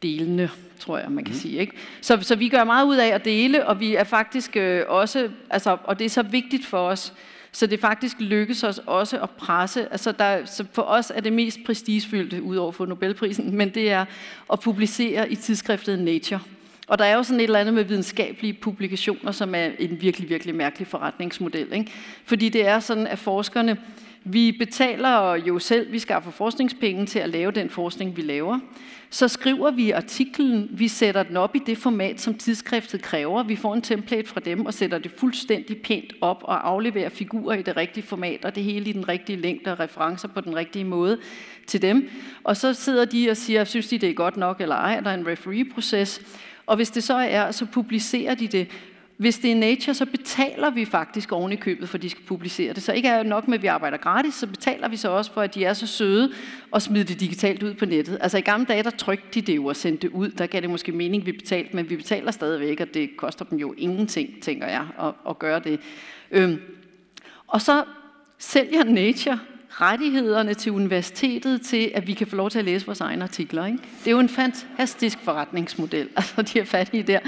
[0.03, 1.41] delende, tror jeg, man kan mm.
[1.41, 1.59] sige.
[1.59, 1.77] Ikke?
[2.01, 5.31] Så, så vi gør meget ud af at dele, og vi er faktisk øh, også,
[5.51, 7.13] altså, og det er så vigtigt for os,
[7.53, 9.93] så det faktisk lykkes os også at presse.
[9.93, 14.05] Altså der, så for os er det mest prestigefyldte, udover for Nobelprisen, men det er
[14.53, 16.41] at publicere i tidsskriftet Nature.
[16.87, 20.29] Og der er jo sådan et eller andet med videnskabelige publikationer, som er en virkelig,
[20.29, 21.73] virkelig mærkelig forretningsmodel.
[21.73, 21.93] Ikke?
[22.25, 23.77] Fordi det er sådan, at forskerne,
[24.25, 28.59] vi betaler jo selv, vi skaffer forskningspenge til at lave den forskning, vi laver.
[29.11, 33.43] Så skriver vi artiklen, vi sætter den op i det format, som tidsskriftet kræver.
[33.43, 37.57] Vi får en template fra dem og sætter det fuldstændig pænt op og afleverer figurer
[37.57, 40.57] i det rigtige format, og det hele i den rigtige længde og referencer på den
[40.57, 41.19] rigtige måde
[41.67, 42.11] til dem.
[42.45, 45.11] Og så sidder de og siger, synes de det er godt nok eller ej, der
[45.11, 46.21] er en referee-proces.
[46.67, 48.69] Og hvis det så er, så publicerer de det.
[49.17, 52.73] Hvis det er Nature, så betaler vi faktisk oven i købet, for de skal publicere
[52.73, 52.83] det.
[52.83, 55.41] Så ikke er nok med, at vi arbejder gratis, så betaler vi så også for,
[55.41, 56.33] at de er så søde
[56.71, 58.19] og smider det digitalt ud på nettet.
[58.21, 60.29] Altså i gamle dage, der trykte de det jo og sendte det ud.
[60.29, 63.45] Der gav det måske mening, at vi betalte, men vi betaler stadigvæk, og det koster
[63.45, 65.81] dem jo ingenting, tænker jeg, at, at gøre det.
[66.31, 66.61] Øhm.
[67.47, 67.85] Og så
[68.39, 69.39] sælger Nature
[69.81, 73.67] rettighederne til universitetet til, at vi kan få lov til at læse vores egne artikler.
[73.67, 73.79] Ikke?
[73.99, 77.19] Det er jo en fantastisk forretningsmodel, altså de er fattige der.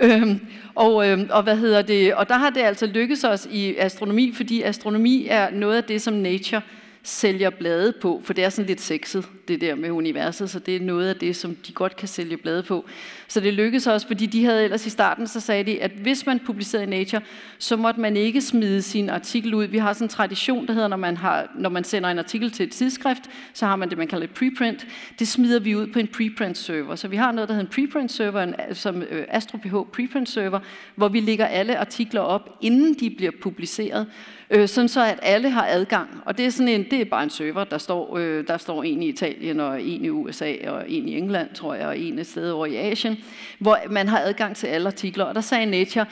[0.00, 0.40] Øhm,
[0.74, 2.14] og, øhm, og hvad hedder det?
[2.14, 6.02] Og der har det altså lykkedes os i astronomi, fordi astronomi er noget af det,
[6.02, 6.62] som Nature
[7.02, 10.76] sælger blade på, for det er sådan lidt sexet, det der med universet, så det
[10.76, 12.84] er noget af det, som de godt kan sælge blade på.
[13.28, 16.26] Så det lykkedes også, fordi de havde ellers i starten, så sagde de, at hvis
[16.26, 17.22] man publicerede i Nature,
[17.58, 19.64] så måtte man ikke smide sin artikel ud.
[19.64, 22.50] Vi har sådan en tradition, der hedder, når man, har, når man sender en artikel
[22.50, 23.22] til et tidsskrift,
[23.54, 24.86] så har man det, man kalder et preprint.
[25.18, 26.94] Det smider vi ud på en preprint server.
[26.94, 30.60] Så vi har noget, der hedder en preprint server, en, som øh, AstroPH preprint server,
[30.94, 34.06] hvor vi lægger alle artikler op, inden de bliver publiceret
[34.50, 36.22] øh, sådan så at alle har adgang.
[36.24, 38.82] Og det er, sådan en, det er bare en server, der står, øh, der står
[38.82, 42.18] en i Italien, og en i USA, og en i England, tror jeg, og en
[42.18, 43.16] et sted over i Asien,
[43.58, 45.24] hvor man har adgang til alle artikler.
[45.24, 46.06] Og der sagde Nature,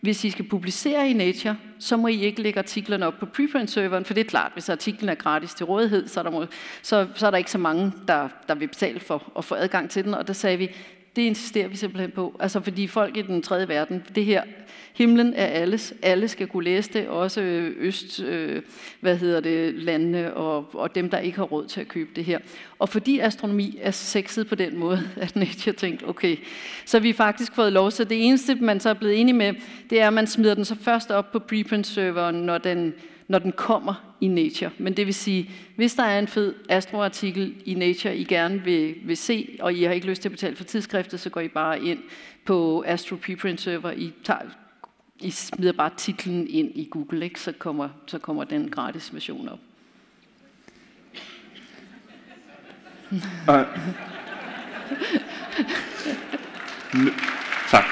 [0.00, 4.04] hvis I skal publicere i Nature, så må I ikke lægge artiklerne op på preprint-serveren,
[4.04, 6.46] for det er klart, hvis artiklen er gratis til rådighed, så er der, må,
[6.82, 9.90] så, så er der ikke så mange, der, der vil betale for at få adgang
[9.90, 10.14] til den.
[10.14, 10.70] Og der sagde vi,
[11.16, 12.36] det insisterer vi simpelthen på.
[12.40, 14.42] Altså fordi folk i den tredje verden, det her,
[14.94, 18.62] himlen er alles, alle skal kunne læse det, også øh, øst, øh,
[19.00, 22.24] hvad hedder det, landene og, og dem, der ikke har råd til at købe det
[22.24, 22.38] her.
[22.78, 26.36] Og fordi astronomi er sexet på den måde, at Nature tænkt, okay,
[26.84, 27.90] så har vi faktisk fået lov.
[27.90, 29.54] Så det eneste, man så er blevet enige med,
[29.90, 32.94] det er, at man smider den så først op på preprint-serveren, når den
[33.30, 34.70] når den kommer i Nature.
[34.78, 38.94] Men det vil sige, hvis der er en fed astroartikel i Nature, I gerne vil,
[39.04, 41.48] vil se, og I har ikke lyst til at betale for tidsskriftet, så går I
[41.48, 41.98] bare ind
[42.44, 43.90] på Astro Preprint Server.
[43.90, 44.40] I, tager,
[45.20, 47.40] I smider bare titlen ind i Google, ikke?
[47.40, 49.58] Så, kommer, så kommer den gratis version op.
[53.48, 53.48] Uh,
[57.70, 57.84] tak.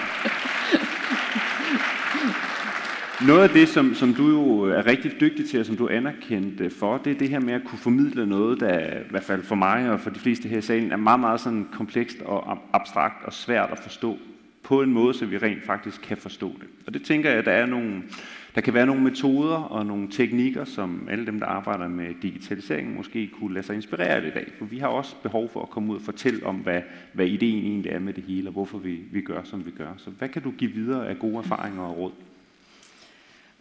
[3.26, 5.86] Noget af det, som, som du jo øh, er rigtig dygtig til, og som du
[5.86, 9.22] er anerkendt for, det er det her med at kunne formidle noget, der i hvert
[9.22, 12.22] fald for mig og for de fleste her i salen, er meget, meget sådan komplekst
[12.24, 14.18] og abstrakt og svært at forstå
[14.62, 16.68] på en måde, så vi rent faktisk kan forstå det.
[16.86, 18.02] Og det tænker jeg, at der, er nogle,
[18.54, 22.96] der kan være nogle metoder og nogle teknikker, som alle dem, der arbejder med digitalisering,
[22.96, 24.52] måske kunne lade sig inspirere af i dag.
[24.58, 26.80] For vi har også behov for at komme ud og fortælle om, hvad,
[27.12, 29.90] hvad ideen egentlig er med det hele, og hvorfor vi, vi gør, som vi gør.
[29.96, 32.12] Så hvad kan du give videre af gode erfaringer og råd?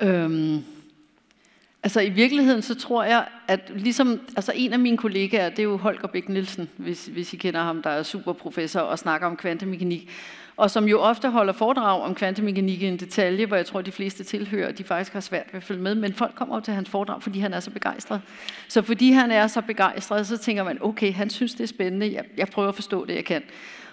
[0.01, 0.63] Øhm,
[1.83, 5.63] altså i virkeligheden så tror jeg, at ligesom, altså en af mine kollegaer, det er
[5.63, 9.37] jo Holger Bæk Nielsen, hvis, hvis I kender ham, der er superprofessor og snakker om
[9.37, 10.09] kvantemekanik,
[10.57, 13.91] og som jo ofte holder foredrag om kvantemekanik i en detalje, hvor jeg tror, de
[13.91, 16.73] fleste tilhører, de faktisk har svært ved at følge med, men folk kommer op til
[16.73, 18.21] hans foredrag, fordi han er så begejstret.
[18.67, 22.13] Så fordi han er så begejstret, så tænker man, okay, han synes, det er spændende,
[22.13, 23.43] jeg, jeg prøver at forstå det, jeg kan.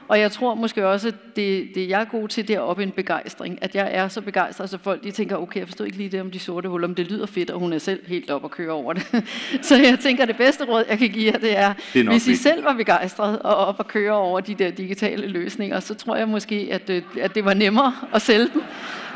[0.09, 2.79] Og jeg tror måske også, at det, det jeg er god til, det er op
[2.79, 3.59] en begejstring.
[3.62, 6.21] At jeg er så begejstret, så folk de tænker, okay, jeg forstår ikke lige det
[6.21, 8.51] om de sorte huller, men det lyder fedt, og hun er selv helt op og
[8.51, 9.25] kører over det.
[9.69, 12.27] så jeg tænker, det bedste råd, jeg kan give jer, det er, det er hvis
[12.27, 16.17] I selv var begejstret og op og køre over de der digitale løsninger, så tror
[16.17, 18.62] jeg måske, at, øh, at det var nemmere at sælge dem.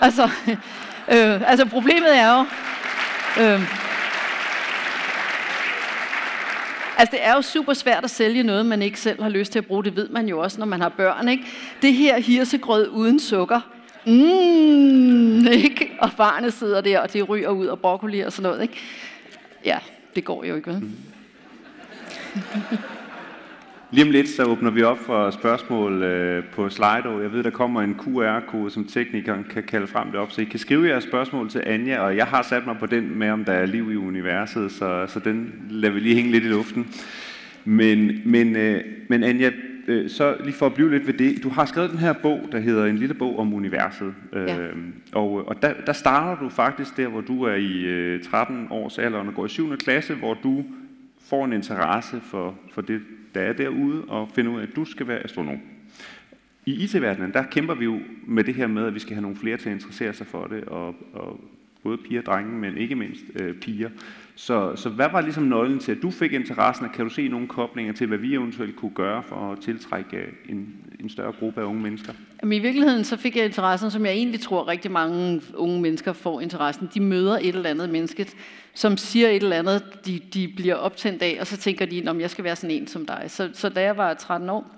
[0.00, 0.22] Altså,
[1.14, 2.44] øh, altså problemet er jo...
[3.42, 3.88] Øh,
[6.98, 9.58] Altså det er jo super svært at sælge noget, man ikke selv har lyst til
[9.58, 9.84] at bruge.
[9.84, 11.28] Det ved man jo også, når man har børn.
[11.28, 11.44] Ikke?
[11.82, 13.60] Det her hirsegrød uden sukker.
[14.06, 15.90] Mm, ikke?
[16.00, 18.62] Og barnet sidder der, og det ryger ud og broccoli og sådan noget.
[18.62, 18.74] Ikke?
[19.64, 19.78] Ja,
[20.14, 20.80] det går jo ikke, vel?
[20.80, 20.96] Mm.
[23.90, 27.20] Lige om lidt, så åbner vi op for spørgsmål øh, på Slido.
[27.20, 30.44] Jeg ved, der kommer en QR-kode, som teknikeren kan kalde frem det op, så I
[30.44, 33.44] kan skrive jeres spørgsmål til Anja, og jeg har sat mig på den med, om
[33.44, 36.86] der er liv i universet, så, så den lader vi lige hænge lidt i luften.
[37.64, 39.50] Men, men, øh, men Anja,
[39.86, 42.48] øh, så lige for at blive lidt ved det, du har skrevet den her bog,
[42.52, 44.14] der hedder En lille bog om universet.
[44.32, 44.58] Ja.
[44.58, 44.76] Øh,
[45.12, 48.98] og og der, der starter du faktisk der, hvor du er i øh, 13 års
[48.98, 49.76] alder og går i 7.
[49.76, 50.64] klasse, hvor du
[51.28, 53.00] får en interesse for, for det,
[53.34, 55.60] der er derude, og finde ud af, at du skal være astronom.
[56.66, 59.36] I IT-verdenen, der kæmper vi jo med det her med, at vi skal have nogle
[59.36, 61.40] flere til at interessere sig for det, og, og
[61.82, 63.90] både piger og drenge, men ikke mindst øh, piger.
[64.34, 67.28] Så, så hvad var ligesom nøglen til, at du fik interessen, og kan du se
[67.28, 71.32] nogle koblinger til, hvad vi eventuelt kunne gøre for at tiltrække øh, en, en større
[71.32, 72.12] gruppe af unge mennesker?
[72.42, 76.12] Jamen, I virkeligheden så fik jeg interessen, som jeg egentlig tror rigtig mange unge mennesker
[76.12, 76.88] får interessen.
[76.94, 78.28] De møder et eller andet menneske,
[78.78, 82.20] som siger et eller andet, de, de bliver optændt af, og så tænker de, om
[82.20, 83.24] jeg skal være sådan en som dig.
[83.28, 84.77] Så, så da jeg var 13 år,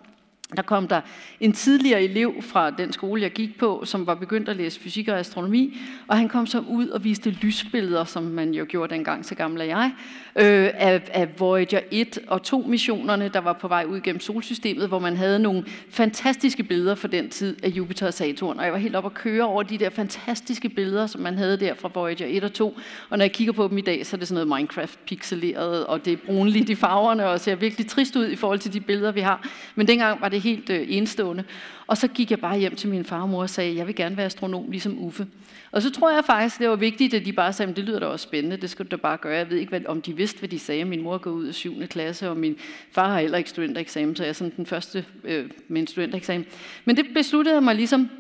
[0.56, 1.00] der kom der
[1.40, 5.08] en tidligere elev fra den skole, jeg gik på, som var begyndt at læse fysik
[5.08, 9.24] og astronomi, og han kom så ud og viste lysbilleder, som man jo gjorde dengang,
[9.24, 9.92] så gammel er jeg,
[10.36, 14.88] øh, af, af Voyager 1 og 2 missionerne, der var på vej ud gennem solsystemet,
[14.88, 18.72] hvor man havde nogle fantastiske billeder for den tid af Jupiter og Saturn, og jeg
[18.72, 21.90] var helt op at køre over de der fantastiske billeder, som man havde der fra
[21.94, 22.78] Voyager 1 og 2,
[23.10, 26.04] og når jeg kigger på dem i dag, så er det sådan noget Minecraft-pixeleret, og
[26.04, 29.12] det er brunligt i farverne, og ser virkelig trist ud i forhold til de billeder,
[29.12, 29.48] vi har.
[29.74, 31.44] Men dengang var det helt øh, enestående.
[31.86, 33.94] Og så gik jeg bare hjem til min far og mor og sagde, jeg vil
[33.94, 35.26] gerne være astronom ligesom Uffe.
[35.72, 38.06] Og så tror jeg faktisk, det var vigtigt, at de bare sagde, det lyder da
[38.06, 39.36] også spændende, det skal du da bare gøre.
[39.36, 40.84] Jeg ved ikke, hvad, om de vidste, hvad de sagde.
[40.84, 41.86] Min mor går ud af 7.
[41.86, 42.56] klasse, og min
[42.92, 46.46] far har heller ikke studentereksamen, så jeg er sådan den første øh, med en studentereksamen.
[46.84, 48.10] Men det besluttede jeg mig ligesom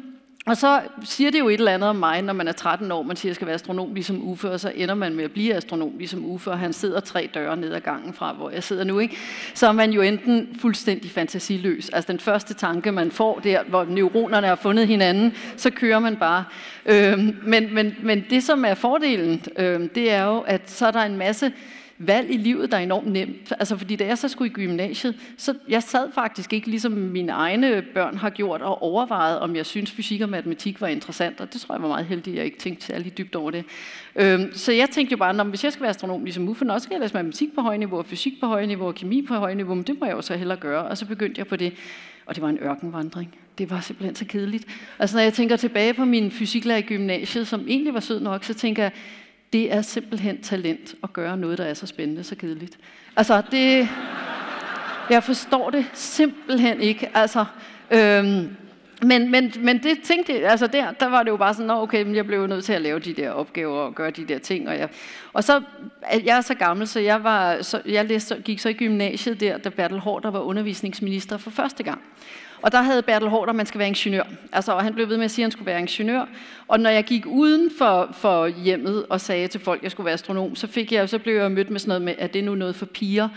[0.46, 3.02] og så siger det jo et eller andet om mig, når man er 13 år,
[3.02, 5.32] man siger, at jeg skal være astronom ligesom Uffe, og så ender man med at
[5.32, 8.62] blive astronom ligesom Uffe, og han sidder tre døre ned ad gangen fra, hvor jeg
[8.62, 8.98] sidder nu.
[8.98, 9.16] Ikke?
[9.54, 11.88] Så er man jo enten fuldstændig fantasiløs.
[11.88, 16.16] Altså den første tanke, man får der, hvor neuronerne har fundet hinanden, så kører man
[16.16, 16.44] bare.
[16.86, 20.90] Øhm, men, men, men det, som er fordelen, øhm, det er jo, at så er
[20.90, 21.52] der en masse
[22.02, 23.52] valg i livet, der er enormt nemt.
[23.58, 27.32] Altså, fordi da jeg så skulle i gymnasiet, så jeg sad faktisk ikke, ligesom mine
[27.32, 31.52] egne børn har gjort, og overvejet, om jeg synes fysik og matematik var interessant, og
[31.52, 33.64] det tror jeg var meget heldig, at jeg ikke tænkte særlig dybt over det.
[34.16, 36.84] Øhm, så jeg tænkte jo bare, at hvis jeg skal være astronom ligesom Muffen, også
[36.84, 39.34] skal jeg læse matematik på højt niveau, og fysik på højt niveau, og kemi på
[39.34, 41.56] højt niveau, men det må jeg jo så hellere gøre, og så begyndte jeg på
[41.56, 41.72] det.
[42.26, 43.34] Og det var en ørkenvandring.
[43.58, 44.66] Det var simpelthen så kedeligt.
[44.98, 48.44] Altså når jeg tænker tilbage på min fysiklærer i gymnasiet, som egentlig var sød nok,
[48.44, 48.92] så tænker jeg,
[49.52, 52.78] det er simpelthen talent at gøre noget, der er så spændende, så kedeligt.
[53.16, 53.88] Altså det...
[55.10, 57.10] Jeg forstår det simpelthen ikke.
[57.14, 57.44] Altså,
[57.90, 58.56] øhm,
[59.02, 62.02] men, men, men det tænkte jeg, altså der, der var det jo bare sådan, okay,
[62.02, 64.68] men jeg blev nødt til at lave de der opgaver og gøre de der ting.
[64.68, 64.88] Og, jeg,
[65.32, 65.62] og så,
[66.24, 69.58] jeg er så gammel, så jeg, var, så jeg læste, gik så i gymnasiet der,
[69.58, 72.00] da Bertel Hårder var undervisningsminister for første gang.
[72.62, 74.22] Og der havde Bertel Hårder, man skal være ingeniør.
[74.52, 76.24] Altså, og han blev ved med at sige, at han skulle være ingeniør.
[76.68, 80.04] Og når jeg gik uden for, for hjemmet og sagde til folk, at jeg skulle
[80.04, 82.38] være astronom, så, fik jeg, så blev jeg mødt med sådan noget med, at det
[82.38, 83.28] er nu noget for piger.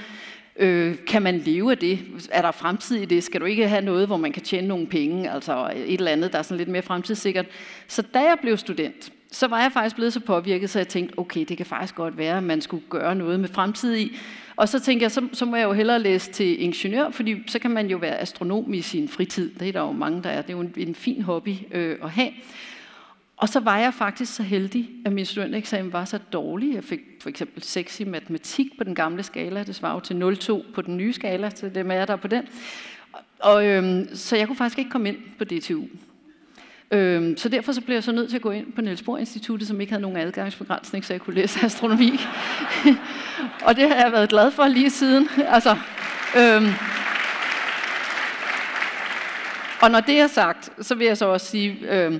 [0.55, 1.99] Øh, kan man leve af det?
[2.31, 3.23] Er der fremtid i det?
[3.23, 5.31] Skal du ikke have noget, hvor man kan tjene nogle penge?
[5.31, 7.45] Altså et eller andet, der er sådan lidt mere fremtidssikkert.
[7.87, 11.19] Så da jeg blev student, så var jeg faktisk blevet så påvirket, så jeg tænkte,
[11.19, 14.17] okay, det kan faktisk godt være, at man skulle gøre noget med fremtid i.
[14.55, 17.59] Og så tænkte jeg, så, så må jeg jo hellere læse til ingeniør, fordi så
[17.59, 19.51] kan man jo være astronom i sin fritid.
[19.59, 20.41] Det er der jo mange, der er.
[20.41, 22.29] Det er jo en, en fin hobby øh, at have.
[23.43, 26.75] Og så var jeg faktisk så heldig, at min studentereksamen var så dårlig.
[26.75, 29.63] Jeg fik for eksempel 6 i matematik på den gamle skala.
[29.63, 32.43] Det svarer jo til 0,2 på den nye skala, så det er der på den.
[33.39, 35.83] Og, øhm, så jeg kunne faktisk ikke komme ind på DTU.
[36.91, 39.17] Øhm, så derfor så blev jeg så nødt til at gå ind på Niels Bohr
[39.17, 42.19] Instituttet, som ikke havde nogen adgangsbegrænsning, så jeg kunne læse astronomi.
[43.65, 45.29] og det har jeg været glad for lige siden.
[45.47, 45.77] altså,
[46.37, 46.67] øhm,
[49.81, 52.19] og når det er sagt, så vil jeg så også sige, øh,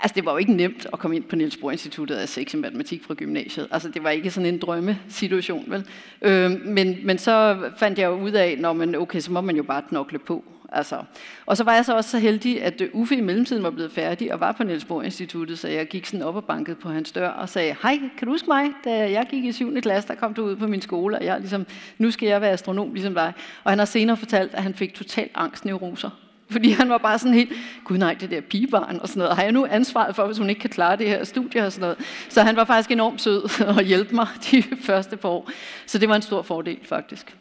[0.00, 2.54] Altså, det var jo ikke nemt at komme ind på Niels Bohr Instituttet af sex
[2.54, 3.68] i matematik fra gymnasiet.
[3.70, 5.86] Altså, det var ikke sådan en drømmesituation, vel?
[6.22, 9.56] Øh, men, men så fandt jeg jo ud af, når man, okay, så må man
[9.56, 10.44] jo bare knokle på.
[10.72, 11.02] Altså.
[11.46, 13.92] Og så var jeg så også så heldig, at øh, Uffe i mellemtiden var blevet
[13.92, 16.88] færdig og var på Niels Bohr Instituttet, så jeg gik sådan op og bankede på
[16.88, 18.70] hans dør og sagde, hej, kan du huske mig?
[18.84, 19.80] Da jeg gik i 7.
[19.80, 21.66] klasse, der kom du ud på min skole, og jeg ligesom,
[21.98, 23.32] nu skal jeg være astronom ligesom dig.
[23.64, 26.10] Og han har senere fortalt, at han fik total angstneuroser
[26.50, 27.52] fordi han var bare sådan helt,
[27.84, 29.36] gud nej, det der pigebarn og sådan noget.
[29.36, 31.80] Har jeg nu ansvaret for, hvis hun ikke kan klare det her studie og sådan
[31.80, 31.98] noget?
[32.28, 35.50] Så han var faktisk enormt sød og hjælpe mig de første par år.
[35.86, 37.36] Så det var en stor fordel faktisk.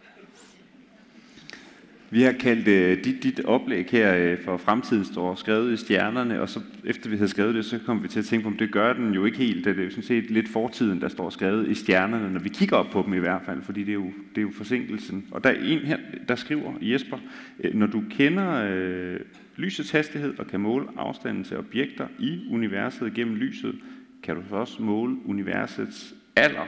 [2.14, 6.42] Vi har kaldt øh, dit, dit oplæg her øh, for fremtiden står skrevet i stjernerne,
[6.42, 8.58] og så efter vi havde skrevet det, så kom vi til at tænke på, om
[8.58, 9.66] det gør den jo ikke helt.
[9.66, 12.78] Det er jo sådan set lidt fortiden, der står skrevet i stjernerne, når vi kigger
[12.78, 15.28] op på dem i hvert fald, fordi det er jo, det er jo forsinkelsen.
[15.32, 15.98] Og der er en her,
[16.28, 17.18] der skriver, Jesper,
[17.64, 19.20] øh, når du kender øh,
[19.56, 23.76] lysets hastighed og kan måle afstanden til objekter i universet gennem lyset,
[24.24, 26.66] kan du så også måle universets alder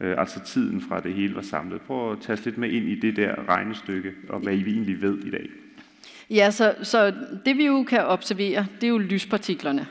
[0.00, 1.80] øh, altså tiden fra det hele var samlet.
[1.80, 5.18] Prøv at tage lidt med ind i det der regnestykke, og hvad I egentlig ved
[5.18, 5.48] i dag.
[6.30, 7.12] Ja, så, så
[7.46, 9.86] det vi jo kan observere, det er jo lyspartiklerne.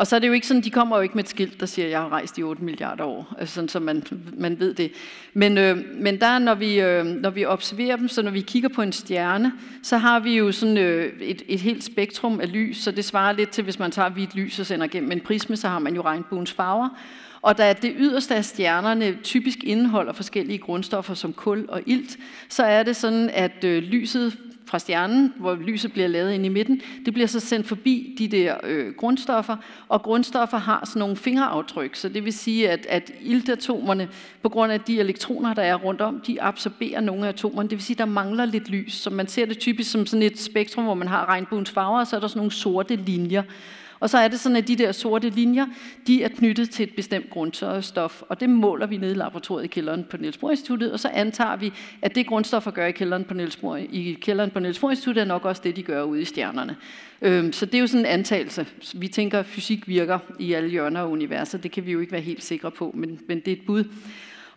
[0.00, 1.66] Og så er det jo ikke sådan, de kommer jo ikke med et skilt, der
[1.66, 4.04] siger, at jeg har rejst i 8 milliarder år, altså sådan, så man,
[4.36, 4.92] man ved det.
[5.34, 8.68] Men, øh, men der, når vi, øh, når vi observerer dem, så når vi kigger
[8.68, 12.76] på en stjerne, så har vi jo sådan øh, et, et helt spektrum af lys,
[12.76, 15.56] så det svarer lidt til, hvis man tager hvidt lys og sender gennem en prisme,
[15.56, 16.88] så har man jo regnbuens farver.
[17.42, 22.16] Og da det yderste af stjernerne typisk indeholder forskellige grundstoffer som kul og ilt,
[22.48, 24.36] så er det sådan, at øh, lyset
[24.70, 28.28] fra stjernen, hvor lyset bliver lavet ind i midten, det bliver så sendt forbi de
[28.28, 29.56] der øh, grundstoffer,
[29.88, 34.08] og grundstoffer har sådan nogle fingeraftryk, så det vil sige, at, at iltatomerne,
[34.42, 37.78] på grund af de elektroner, der er rundt om, de absorberer nogle af atomerne, det
[37.78, 40.84] vil sige, der mangler lidt lys, så man ser det typisk som sådan et spektrum,
[40.84, 43.42] hvor man har regnbuens farver, og så er der sådan nogle sorte linjer.
[44.00, 45.66] Og så er det sådan, at de der sorte linjer,
[46.06, 49.68] de er knyttet til et bestemt grundstof, og det måler vi nede i laboratoriet i
[49.68, 52.92] kælderen på Niels Bohr Instituttet, og så antager vi, at det grundstof at gøre i
[52.92, 55.82] kælderen på Niels Bohr, i kælderen på Niels Bohr Instituttet, er nok også det, de
[55.82, 56.76] gør ude i stjernerne.
[57.22, 58.66] Øhm, så det er jo sådan en antagelse.
[58.94, 61.62] Vi tænker, at fysik virker i alle hjørner af universet.
[61.62, 63.84] Det kan vi jo ikke være helt sikre på, men, men det er et bud.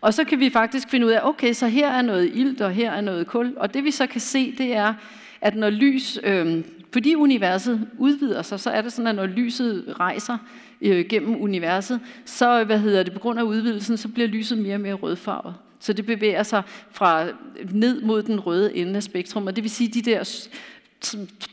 [0.00, 2.72] Og så kan vi faktisk finde ud af, okay, så her er noget ilt, og
[2.72, 3.54] her er noget kul.
[3.56, 4.94] Og det vi så kan se, det er,
[5.40, 9.94] at når lys øh, fordi universet udvider sig, så er det sådan, at når lyset
[10.00, 10.38] rejser
[10.80, 14.74] øh, gennem universet, så hvad hedder det, på grund af udvidelsen, så bliver lyset mere
[14.74, 15.54] og mere rødfarvet.
[15.80, 17.26] Så det bevæger sig fra
[17.72, 20.48] ned mod den røde ende af spektrum, og det vil sige, de der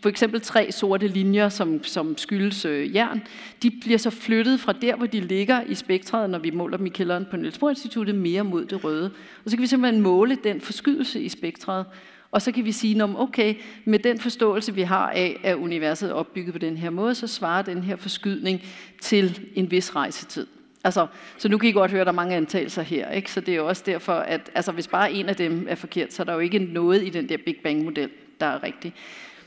[0.02, 3.22] for eksempel tre sorte linjer, som, som skyldes øh, jern,
[3.64, 6.86] de bliver så flyttet fra der, hvor de ligger i spektret, når vi måler dem
[6.86, 9.12] i kælderen på Niels Bohr Instituttet, mere mod det røde.
[9.46, 11.86] Og så kan vi simpelthen måle den forskydelse i spektret,
[12.32, 16.14] og så kan vi sige, okay, med den forståelse, vi har af, at universet er
[16.14, 18.62] opbygget på den her måde, så svarer den her forskydning
[19.02, 20.48] til en vis rejsetid.
[20.84, 23.32] Altså, så nu kan I godt høre, at der er mange antagelser her, ikke?
[23.32, 26.14] så det er jo også derfor, at altså, hvis bare en af dem er forkert,
[26.14, 28.96] så er der jo ikke noget i den der Big Bang-model, der er rigtigt.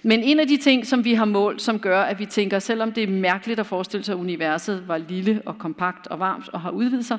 [0.03, 2.93] Men en af de ting, som vi har målt, som gør, at vi tænker, selvom
[2.93, 6.61] det er mærkeligt at forestille sig, at universet var lille og kompakt og varmt og
[6.61, 7.19] har udvidet sig,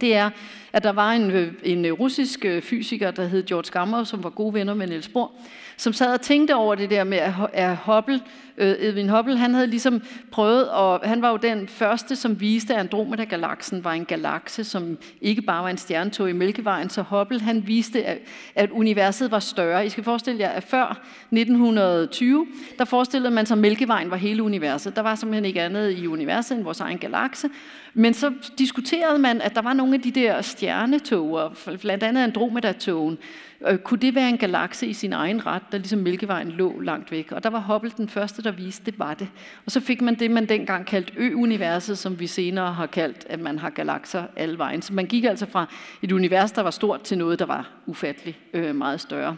[0.00, 0.30] det er,
[0.72, 4.24] at der var en, øh, en øh, russisk øh, fysiker, der hed George Gamow, som
[4.24, 5.30] var gode venner med Niels Bohr,
[5.76, 7.18] som sad og tænkte over det der med,
[7.52, 8.20] at Hubble,
[8.58, 12.74] øh, Edwin Hubble, han havde ligesom prøvet, og han var jo den første, som viste,
[12.74, 17.40] at Andromeda-galaksen var en galakse, som ikke bare var en stjernetog i Mælkevejen, så Hubble,
[17.40, 18.18] han viste, at,
[18.54, 19.86] at universet var større.
[19.86, 21.00] I skal forestille jer, at før
[21.30, 22.46] 1920,
[22.78, 24.96] der forestillede man sig, at Mælkevejen var hele universet.
[24.96, 27.48] Der var simpelthen ikke andet i universet end vores egen galakse.
[27.94, 33.18] Men så diskuterede man, at der var nogle af de der stjernetog, blandt andet Andromeda-togen,
[33.66, 37.10] øh, kunne det være en galakse i sin egen ret, der ligesom Mælkevejen lå langt
[37.10, 37.32] væk?
[37.32, 39.28] Og der var Hubble den første, der viste, det var det.
[39.66, 43.40] Og så fik man det, man dengang kaldte Ø-universet, som vi senere har kaldt, at
[43.40, 44.82] man har galakser alle vejen.
[44.82, 45.66] Så man gik altså fra
[46.02, 49.36] et univers, der var stort, til noget, der var ufatteligt øh, meget større.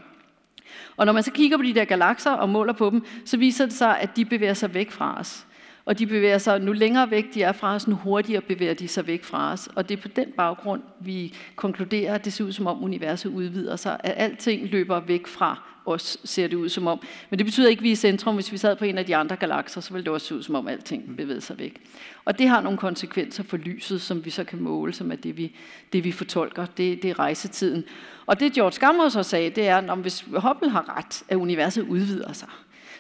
[0.97, 3.65] Og når man så kigger på de der galakser og måler på dem, så viser
[3.65, 5.47] det sig, at de bevæger sig væk fra os
[5.85, 8.89] og de bevæger sig, nu længere væk de er fra os, nu hurtigere bevæger de
[8.89, 9.69] sig væk fra os.
[9.75, 13.31] Og det er på den baggrund, vi konkluderer, at det ser ud som om universet
[13.31, 17.01] udvider sig, at alting løber væk fra os, ser det ud som om.
[17.31, 18.35] Men det betyder ikke, at vi er i centrum.
[18.35, 20.43] Hvis vi sad på en af de andre galakser, så ville det også se ud
[20.43, 21.81] som om alting bevæger sig væk.
[22.25, 25.37] Og det har nogle konsekvenser for lyset, som vi så kan måle, som er det,
[25.37, 25.57] vi,
[25.93, 26.67] det, vi fortolker.
[26.67, 27.85] Det, det er rejsetiden.
[28.27, 31.83] Og det George Gamow så sagde, det er, at hvis Hubble har ret, at universet
[31.83, 32.49] udvider sig,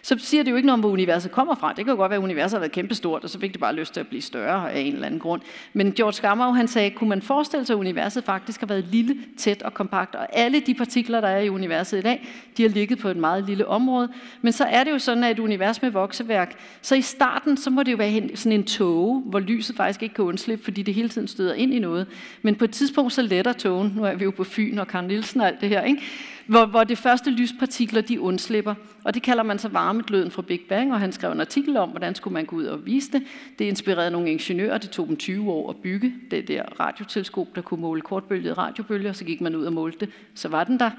[0.04, 1.68] så siger det jo ikke noget om, hvor universet kommer fra.
[1.68, 3.74] Det kan jo godt være, at universet har været kæmpestort, og så fik det bare
[3.74, 5.42] lyst til at blive større af en eller anden grund.
[5.72, 9.16] Men George Gamow, han sagde, kunne man forestille sig, at universet faktisk har været lille,
[9.38, 12.68] tæt og kompakt, og alle de partikler, der er i universet i dag, de har
[12.68, 14.08] ligget på et meget lille område.
[14.42, 17.70] Men så er det jo sådan, at et univers med vokseværk, så i starten, så
[17.70, 20.94] må det jo være sådan en tåge, hvor lyset faktisk ikke kan undslippe, fordi det
[20.94, 22.06] hele tiden støder ind i noget.
[22.42, 25.04] Men på et tidspunkt, så letter tågen, nu er vi jo på Fyn og Karl
[25.04, 26.02] Nielsen og alt det her, ikke?
[26.46, 28.74] Hvor, hvor det første lyspartikler de undslipper.
[29.04, 31.88] Og det kalder man så varmegløden fra Big Bang, og han skrev en artikel om,
[31.88, 33.22] hvordan skulle man gå ud og vise det.
[33.58, 37.60] Det inspirerede nogle ingeniører, det tog dem 20 år at bygge det der radioteleskop, der
[37.60, 40.90] kunne måle kortbølgede radiobølger, så gik man ud og målte det, så var den der.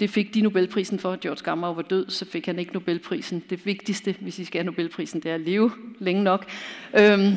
[0.00, 1.16] Det fik de Nobelprisen for.
[1.20, 3.42] George Gamow var død, så fik han ikke Nobelprisen.
[3.50, 6.50] Det vigtigste, hvis I skal have Nobelprisen, det er at leve længe nok.
[6.98, 7.32] Øhm,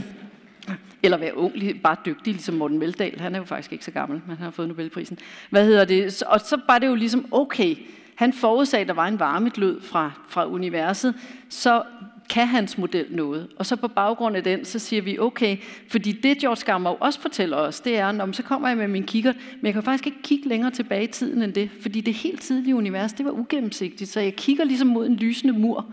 [1.05, 1.53] eller være ung,
[1.83, 3.19] bare dygtig, ligesom Morten Meldal.
[3.19, 5.19] Han er jo faktisk ikke så gammel, men han har fået Nobelprisen.
[5.49, 6.23] Hvad hedder det?
[6.23, 7.75] Og så var det jo ligesom, okay,
[8.15, 11.15] han forudsagde, at der var en varmeglød fra, fra universet,
[11.49, 11.83] så
[12.29, 13.47] kan hans model noget?
[13.57, 17.21] Og så på baggrund af den, så siger vi, okay, fordi det George Skammer også
[17.21, 20.07] fortæller os, det er, når så kommer jeg med min kikkert, men jeg kan faktisk
[20.07, 23.31] ikke kigge længere tilbage i tiden end det, fordi det helt tidlige univers, det var
[23.31, 25.85] ugennemsigtigt, så jeg kigger ligesom mod en lysende mur.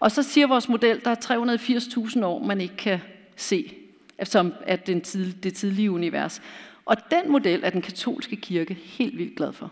[0.00, 1.56] Og så siger vores model, der er
[2.16, 3.00] 380.000 år, man ikke kan
[3.36, 3.74] se
[4.24, 6.42] som er den tid, det tidlige univers.
[6.86, 9.70] Og den model er den katolske kirke helt vildt glad for.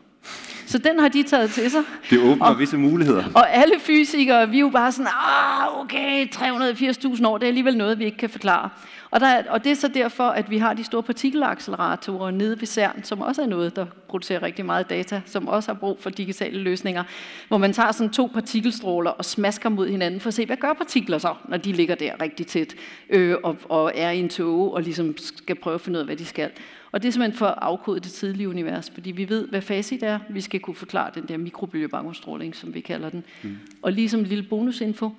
[0.67, 1.83] Så den har de taget til sig.
[2.11, 3.25] Det åbner og, visse muligheder.
[3.35, 7.77] Og alle fysikere, vi er jo bare sådan, ah, okay, 380.000 år, det er alligevel
[7.77, 8.71] noget, vi ikke kan forklare.
[9.11, 12.67] Og, der, og det er så derfor, at vi har de store partikelacceleratorer nede ved
[12.67, 16.11] CERN, som også er noget, der producerer rigtig meget data, som også har brug for
[16.11, 17.05] digitale løsninger,
[17.49, 20.73] hvor man tager sådan to partikelstråler og smasker mod hinanden for at se, hvad gør
[20.73, 22.75] partikler så, når de ligger der rigtig tæt
[23.11, 26.07] øh, og, og er i en tåge og ligesom skal prøve at finde ud af,
[26.07, 26.51] hvad de skal.
[26.93, 30.03] Og det er simpelthen for at afkode det tidlige univers, fordi vi ved, hvad facit
[30.03, 30.19] er.
[30.29, 33.25] Vi skal kunne forklare den der mikrobølgebaggrundsstråling, som vi kalder den.
[33.43, 33.59] Mm.
[33.83, 35.11] Og ligesom en lille bonusinfo,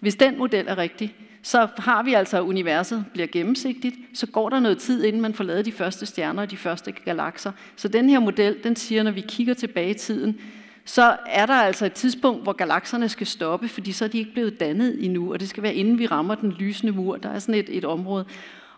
[0.00, 4.48] hvis den model er rigtig, så har vi altså, at universet bliver gennemsigtigt, så går
[4.48, 7.52] der noget tid, inden man får lavet de første stjerner og de første galakser.
[7.76, 10.40] Så den her model, den siger, når vi kigger tilbage i tiden,
[10.84, 14.32] så er der altså et tidspunkt, hvor galakserne skal stoppe, fordi så er de ikke
[14.32, 17.16] blevet dannet endnu, og det skal være inden vi rammer den lysende mur.
[17.16, 18.24] Der er sådan et, et område.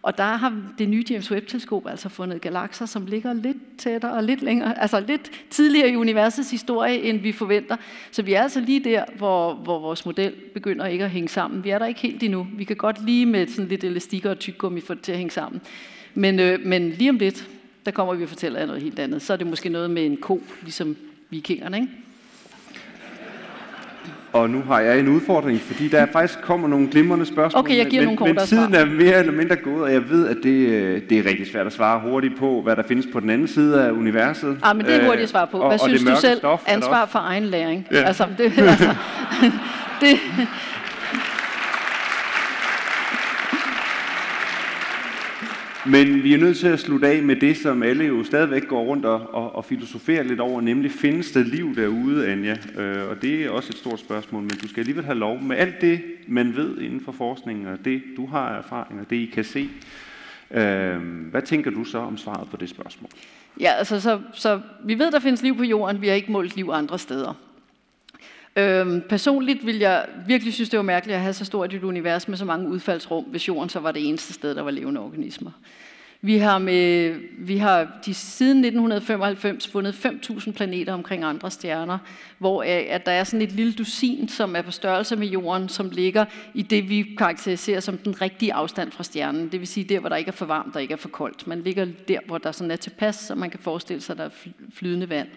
[0.04, 4.24] Og der har det nye James Webb-teleskop altså fundet galakser, som ligger lidt tættere og
[4.24, 7.76] lidt længere, altså lidt tidligere i universets historie, end vi forventer.
[8.10, 11.64] Så vi er altså lige der, hvor, hvor vores model begynder ikke at hænge sammen.
[11.64, 12.46] Vi er der ikke helt endnu.
[12.56, 15.30] Vi kan godt lige med sådan lidt elastik og tyggegummi få det til at hænge
[15.30, 15.60] sammen.
[16.14, 17.48] Men, øh, men lige om lidt,
[17.86, 19.22] der kommer vi og fortæller jer noget helt andet.
[19.22, 20.96] Så er det måske noget med en ko, ligesom
[21.30, 21.92] vikingerne, ikke?
[24.34, 27.60] Og nu har jeg en udfordring, fordi der faktisk kommer nogle glimrende spørgsmål.
[27.60, 30.28] Okay, jeg giver men, nogle men tiden er mere eller mindre gået, og jeg ved,
[30.28, 33.20] at det, øh, det er rigtig svært at svare hurtigt på, hvad der findes på
[33.20, 34.58] den anden side af universet.
[34.62, 35.58] Ah, men det er hurtigt at svare på.
[35.58, 36.38] Hvad og, synes og du selv?
[36.38, 37.86] Stof, Ansvar for egen læring.
[37.92, 38.02] Ja.
[38.02, 38.94] Altså, det, altså,
[40.00, 40.18] det,
[45.86, 48.84] Men vi er nødt til at slutte af med det, som alle jo stadigvæk går
[48.84, 52.56] rundt og, og, og filosoferer lidt over, nemlig findes der liv derude, Anja?
[52.76, 55.56] Øh, og det er også et stort spørgsmål, men du skal alligevel have lov med
[55.56, 59.26] alt det, man ved inden for forskningen, og det du har erfaring, og det I
[59.34, 59.68] kan se.
[60.50, 63.10] Øh, hvad tænker du så om svaret på det spørgsmål?
[63.60, 66.56] Ja, altså så, så vi ved, der findes liv på jorden, vi har ikke målt
[66.56, 67.34] liv andre steder.
[68.56, 72.28] Øhm, personligt vil jeg virkelig synes, det var mærkeligt at have så stort et univers
[72.28, 75.50] med så mange udfaldsrum, hvis jorden så var det eneste sted, der var levende organismer.
[76.20, 81.98] Vi har, med, vi har de siden 1995 fundet 5.000 planeter omkring andre stjerner,
[82.38, 85.68] hvor øh, at der er sådan et lille dusin, som er på størrelse med jorden,
[85.68, 86.24] som ligger
[86.54, 89.48] i det, vi karakteriserer som den rigtige afstand fra stjernen.
[89.52, 91.46] Det vil sige der, hvor der ikke er for varmt og ikke er for koldt.
[91.46, 94.24] Man ligger der, hvor der sådan er tilpas, så man kan forestille sig, at der
[94.24, 95.28] er flydende vand.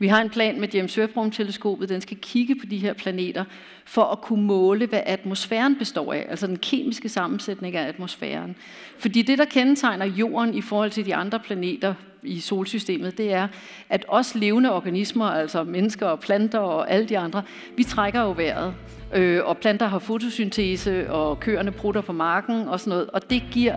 [0.00, 3.44] Vi har en plan med James Webb-rumteleskopet, den skal kigge på de her planeter
[3.84, 8.56] for at kunne måle, hvad atmosfæren består af, altså den kemiske sammensætning af atmosfæren.
[8.98, 13.48] Fordi det, der kendetegner jorden i forhold til de andre planeter i solsystemet, det er,
[13.88, 17.42] at os levende organismer, altså mennesker og planter og alle de andre,
[17.76, 18.74] vi trækker jo vejret.
[19.14, 23.10] Øh, og planter har fotosyntese, og køerne prutter på marken og sådan noget.
[23.10, 23.76] Og det giver,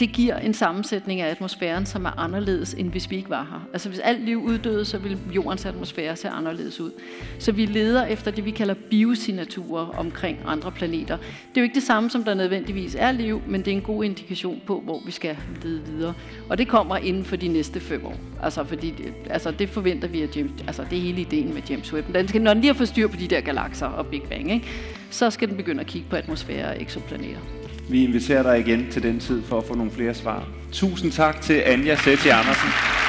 [0.00, 3.68] det giver en sammensætning af atmosfæren, som er anderledes, end hvis vi ikke var her.
[3.72, 6.90] Altså hvis alt liv uddøde, så ville jordens atmosfære se anderledes ud.
[7.38, 11.16] Så vi leder efter det, vi kalder biosignaturer omkring andre planeter.
[11.16, 13.82] Det er jo ikke det samme, som der nødvendigvis er liv, men det er en
[13.82, 16.14] god indikation på, hvor vi skal lede videre.
[16.50, 18.16] Og det kommer inden for de næste fem år.
[18.42, 18.94] Altså, fordi,
[19.30, 22.14] altså det forventer vi, at James, altså det er hele ideen med James Webb.
[22.14, 24.52] Den skal, når den lige har fået styr på de der galakser og Big Bang,
[24.52, 24.71] ikke?
[25.12, 27.40] Så skal den begynde at kigge på atmosfære og eksoplaneter.
[27.88, 30.48] Vi inviterer dig igen til den tid for at få nogle flere svar.
[30.72, 33.01] Tusind tak til Anja Sætti Andersen.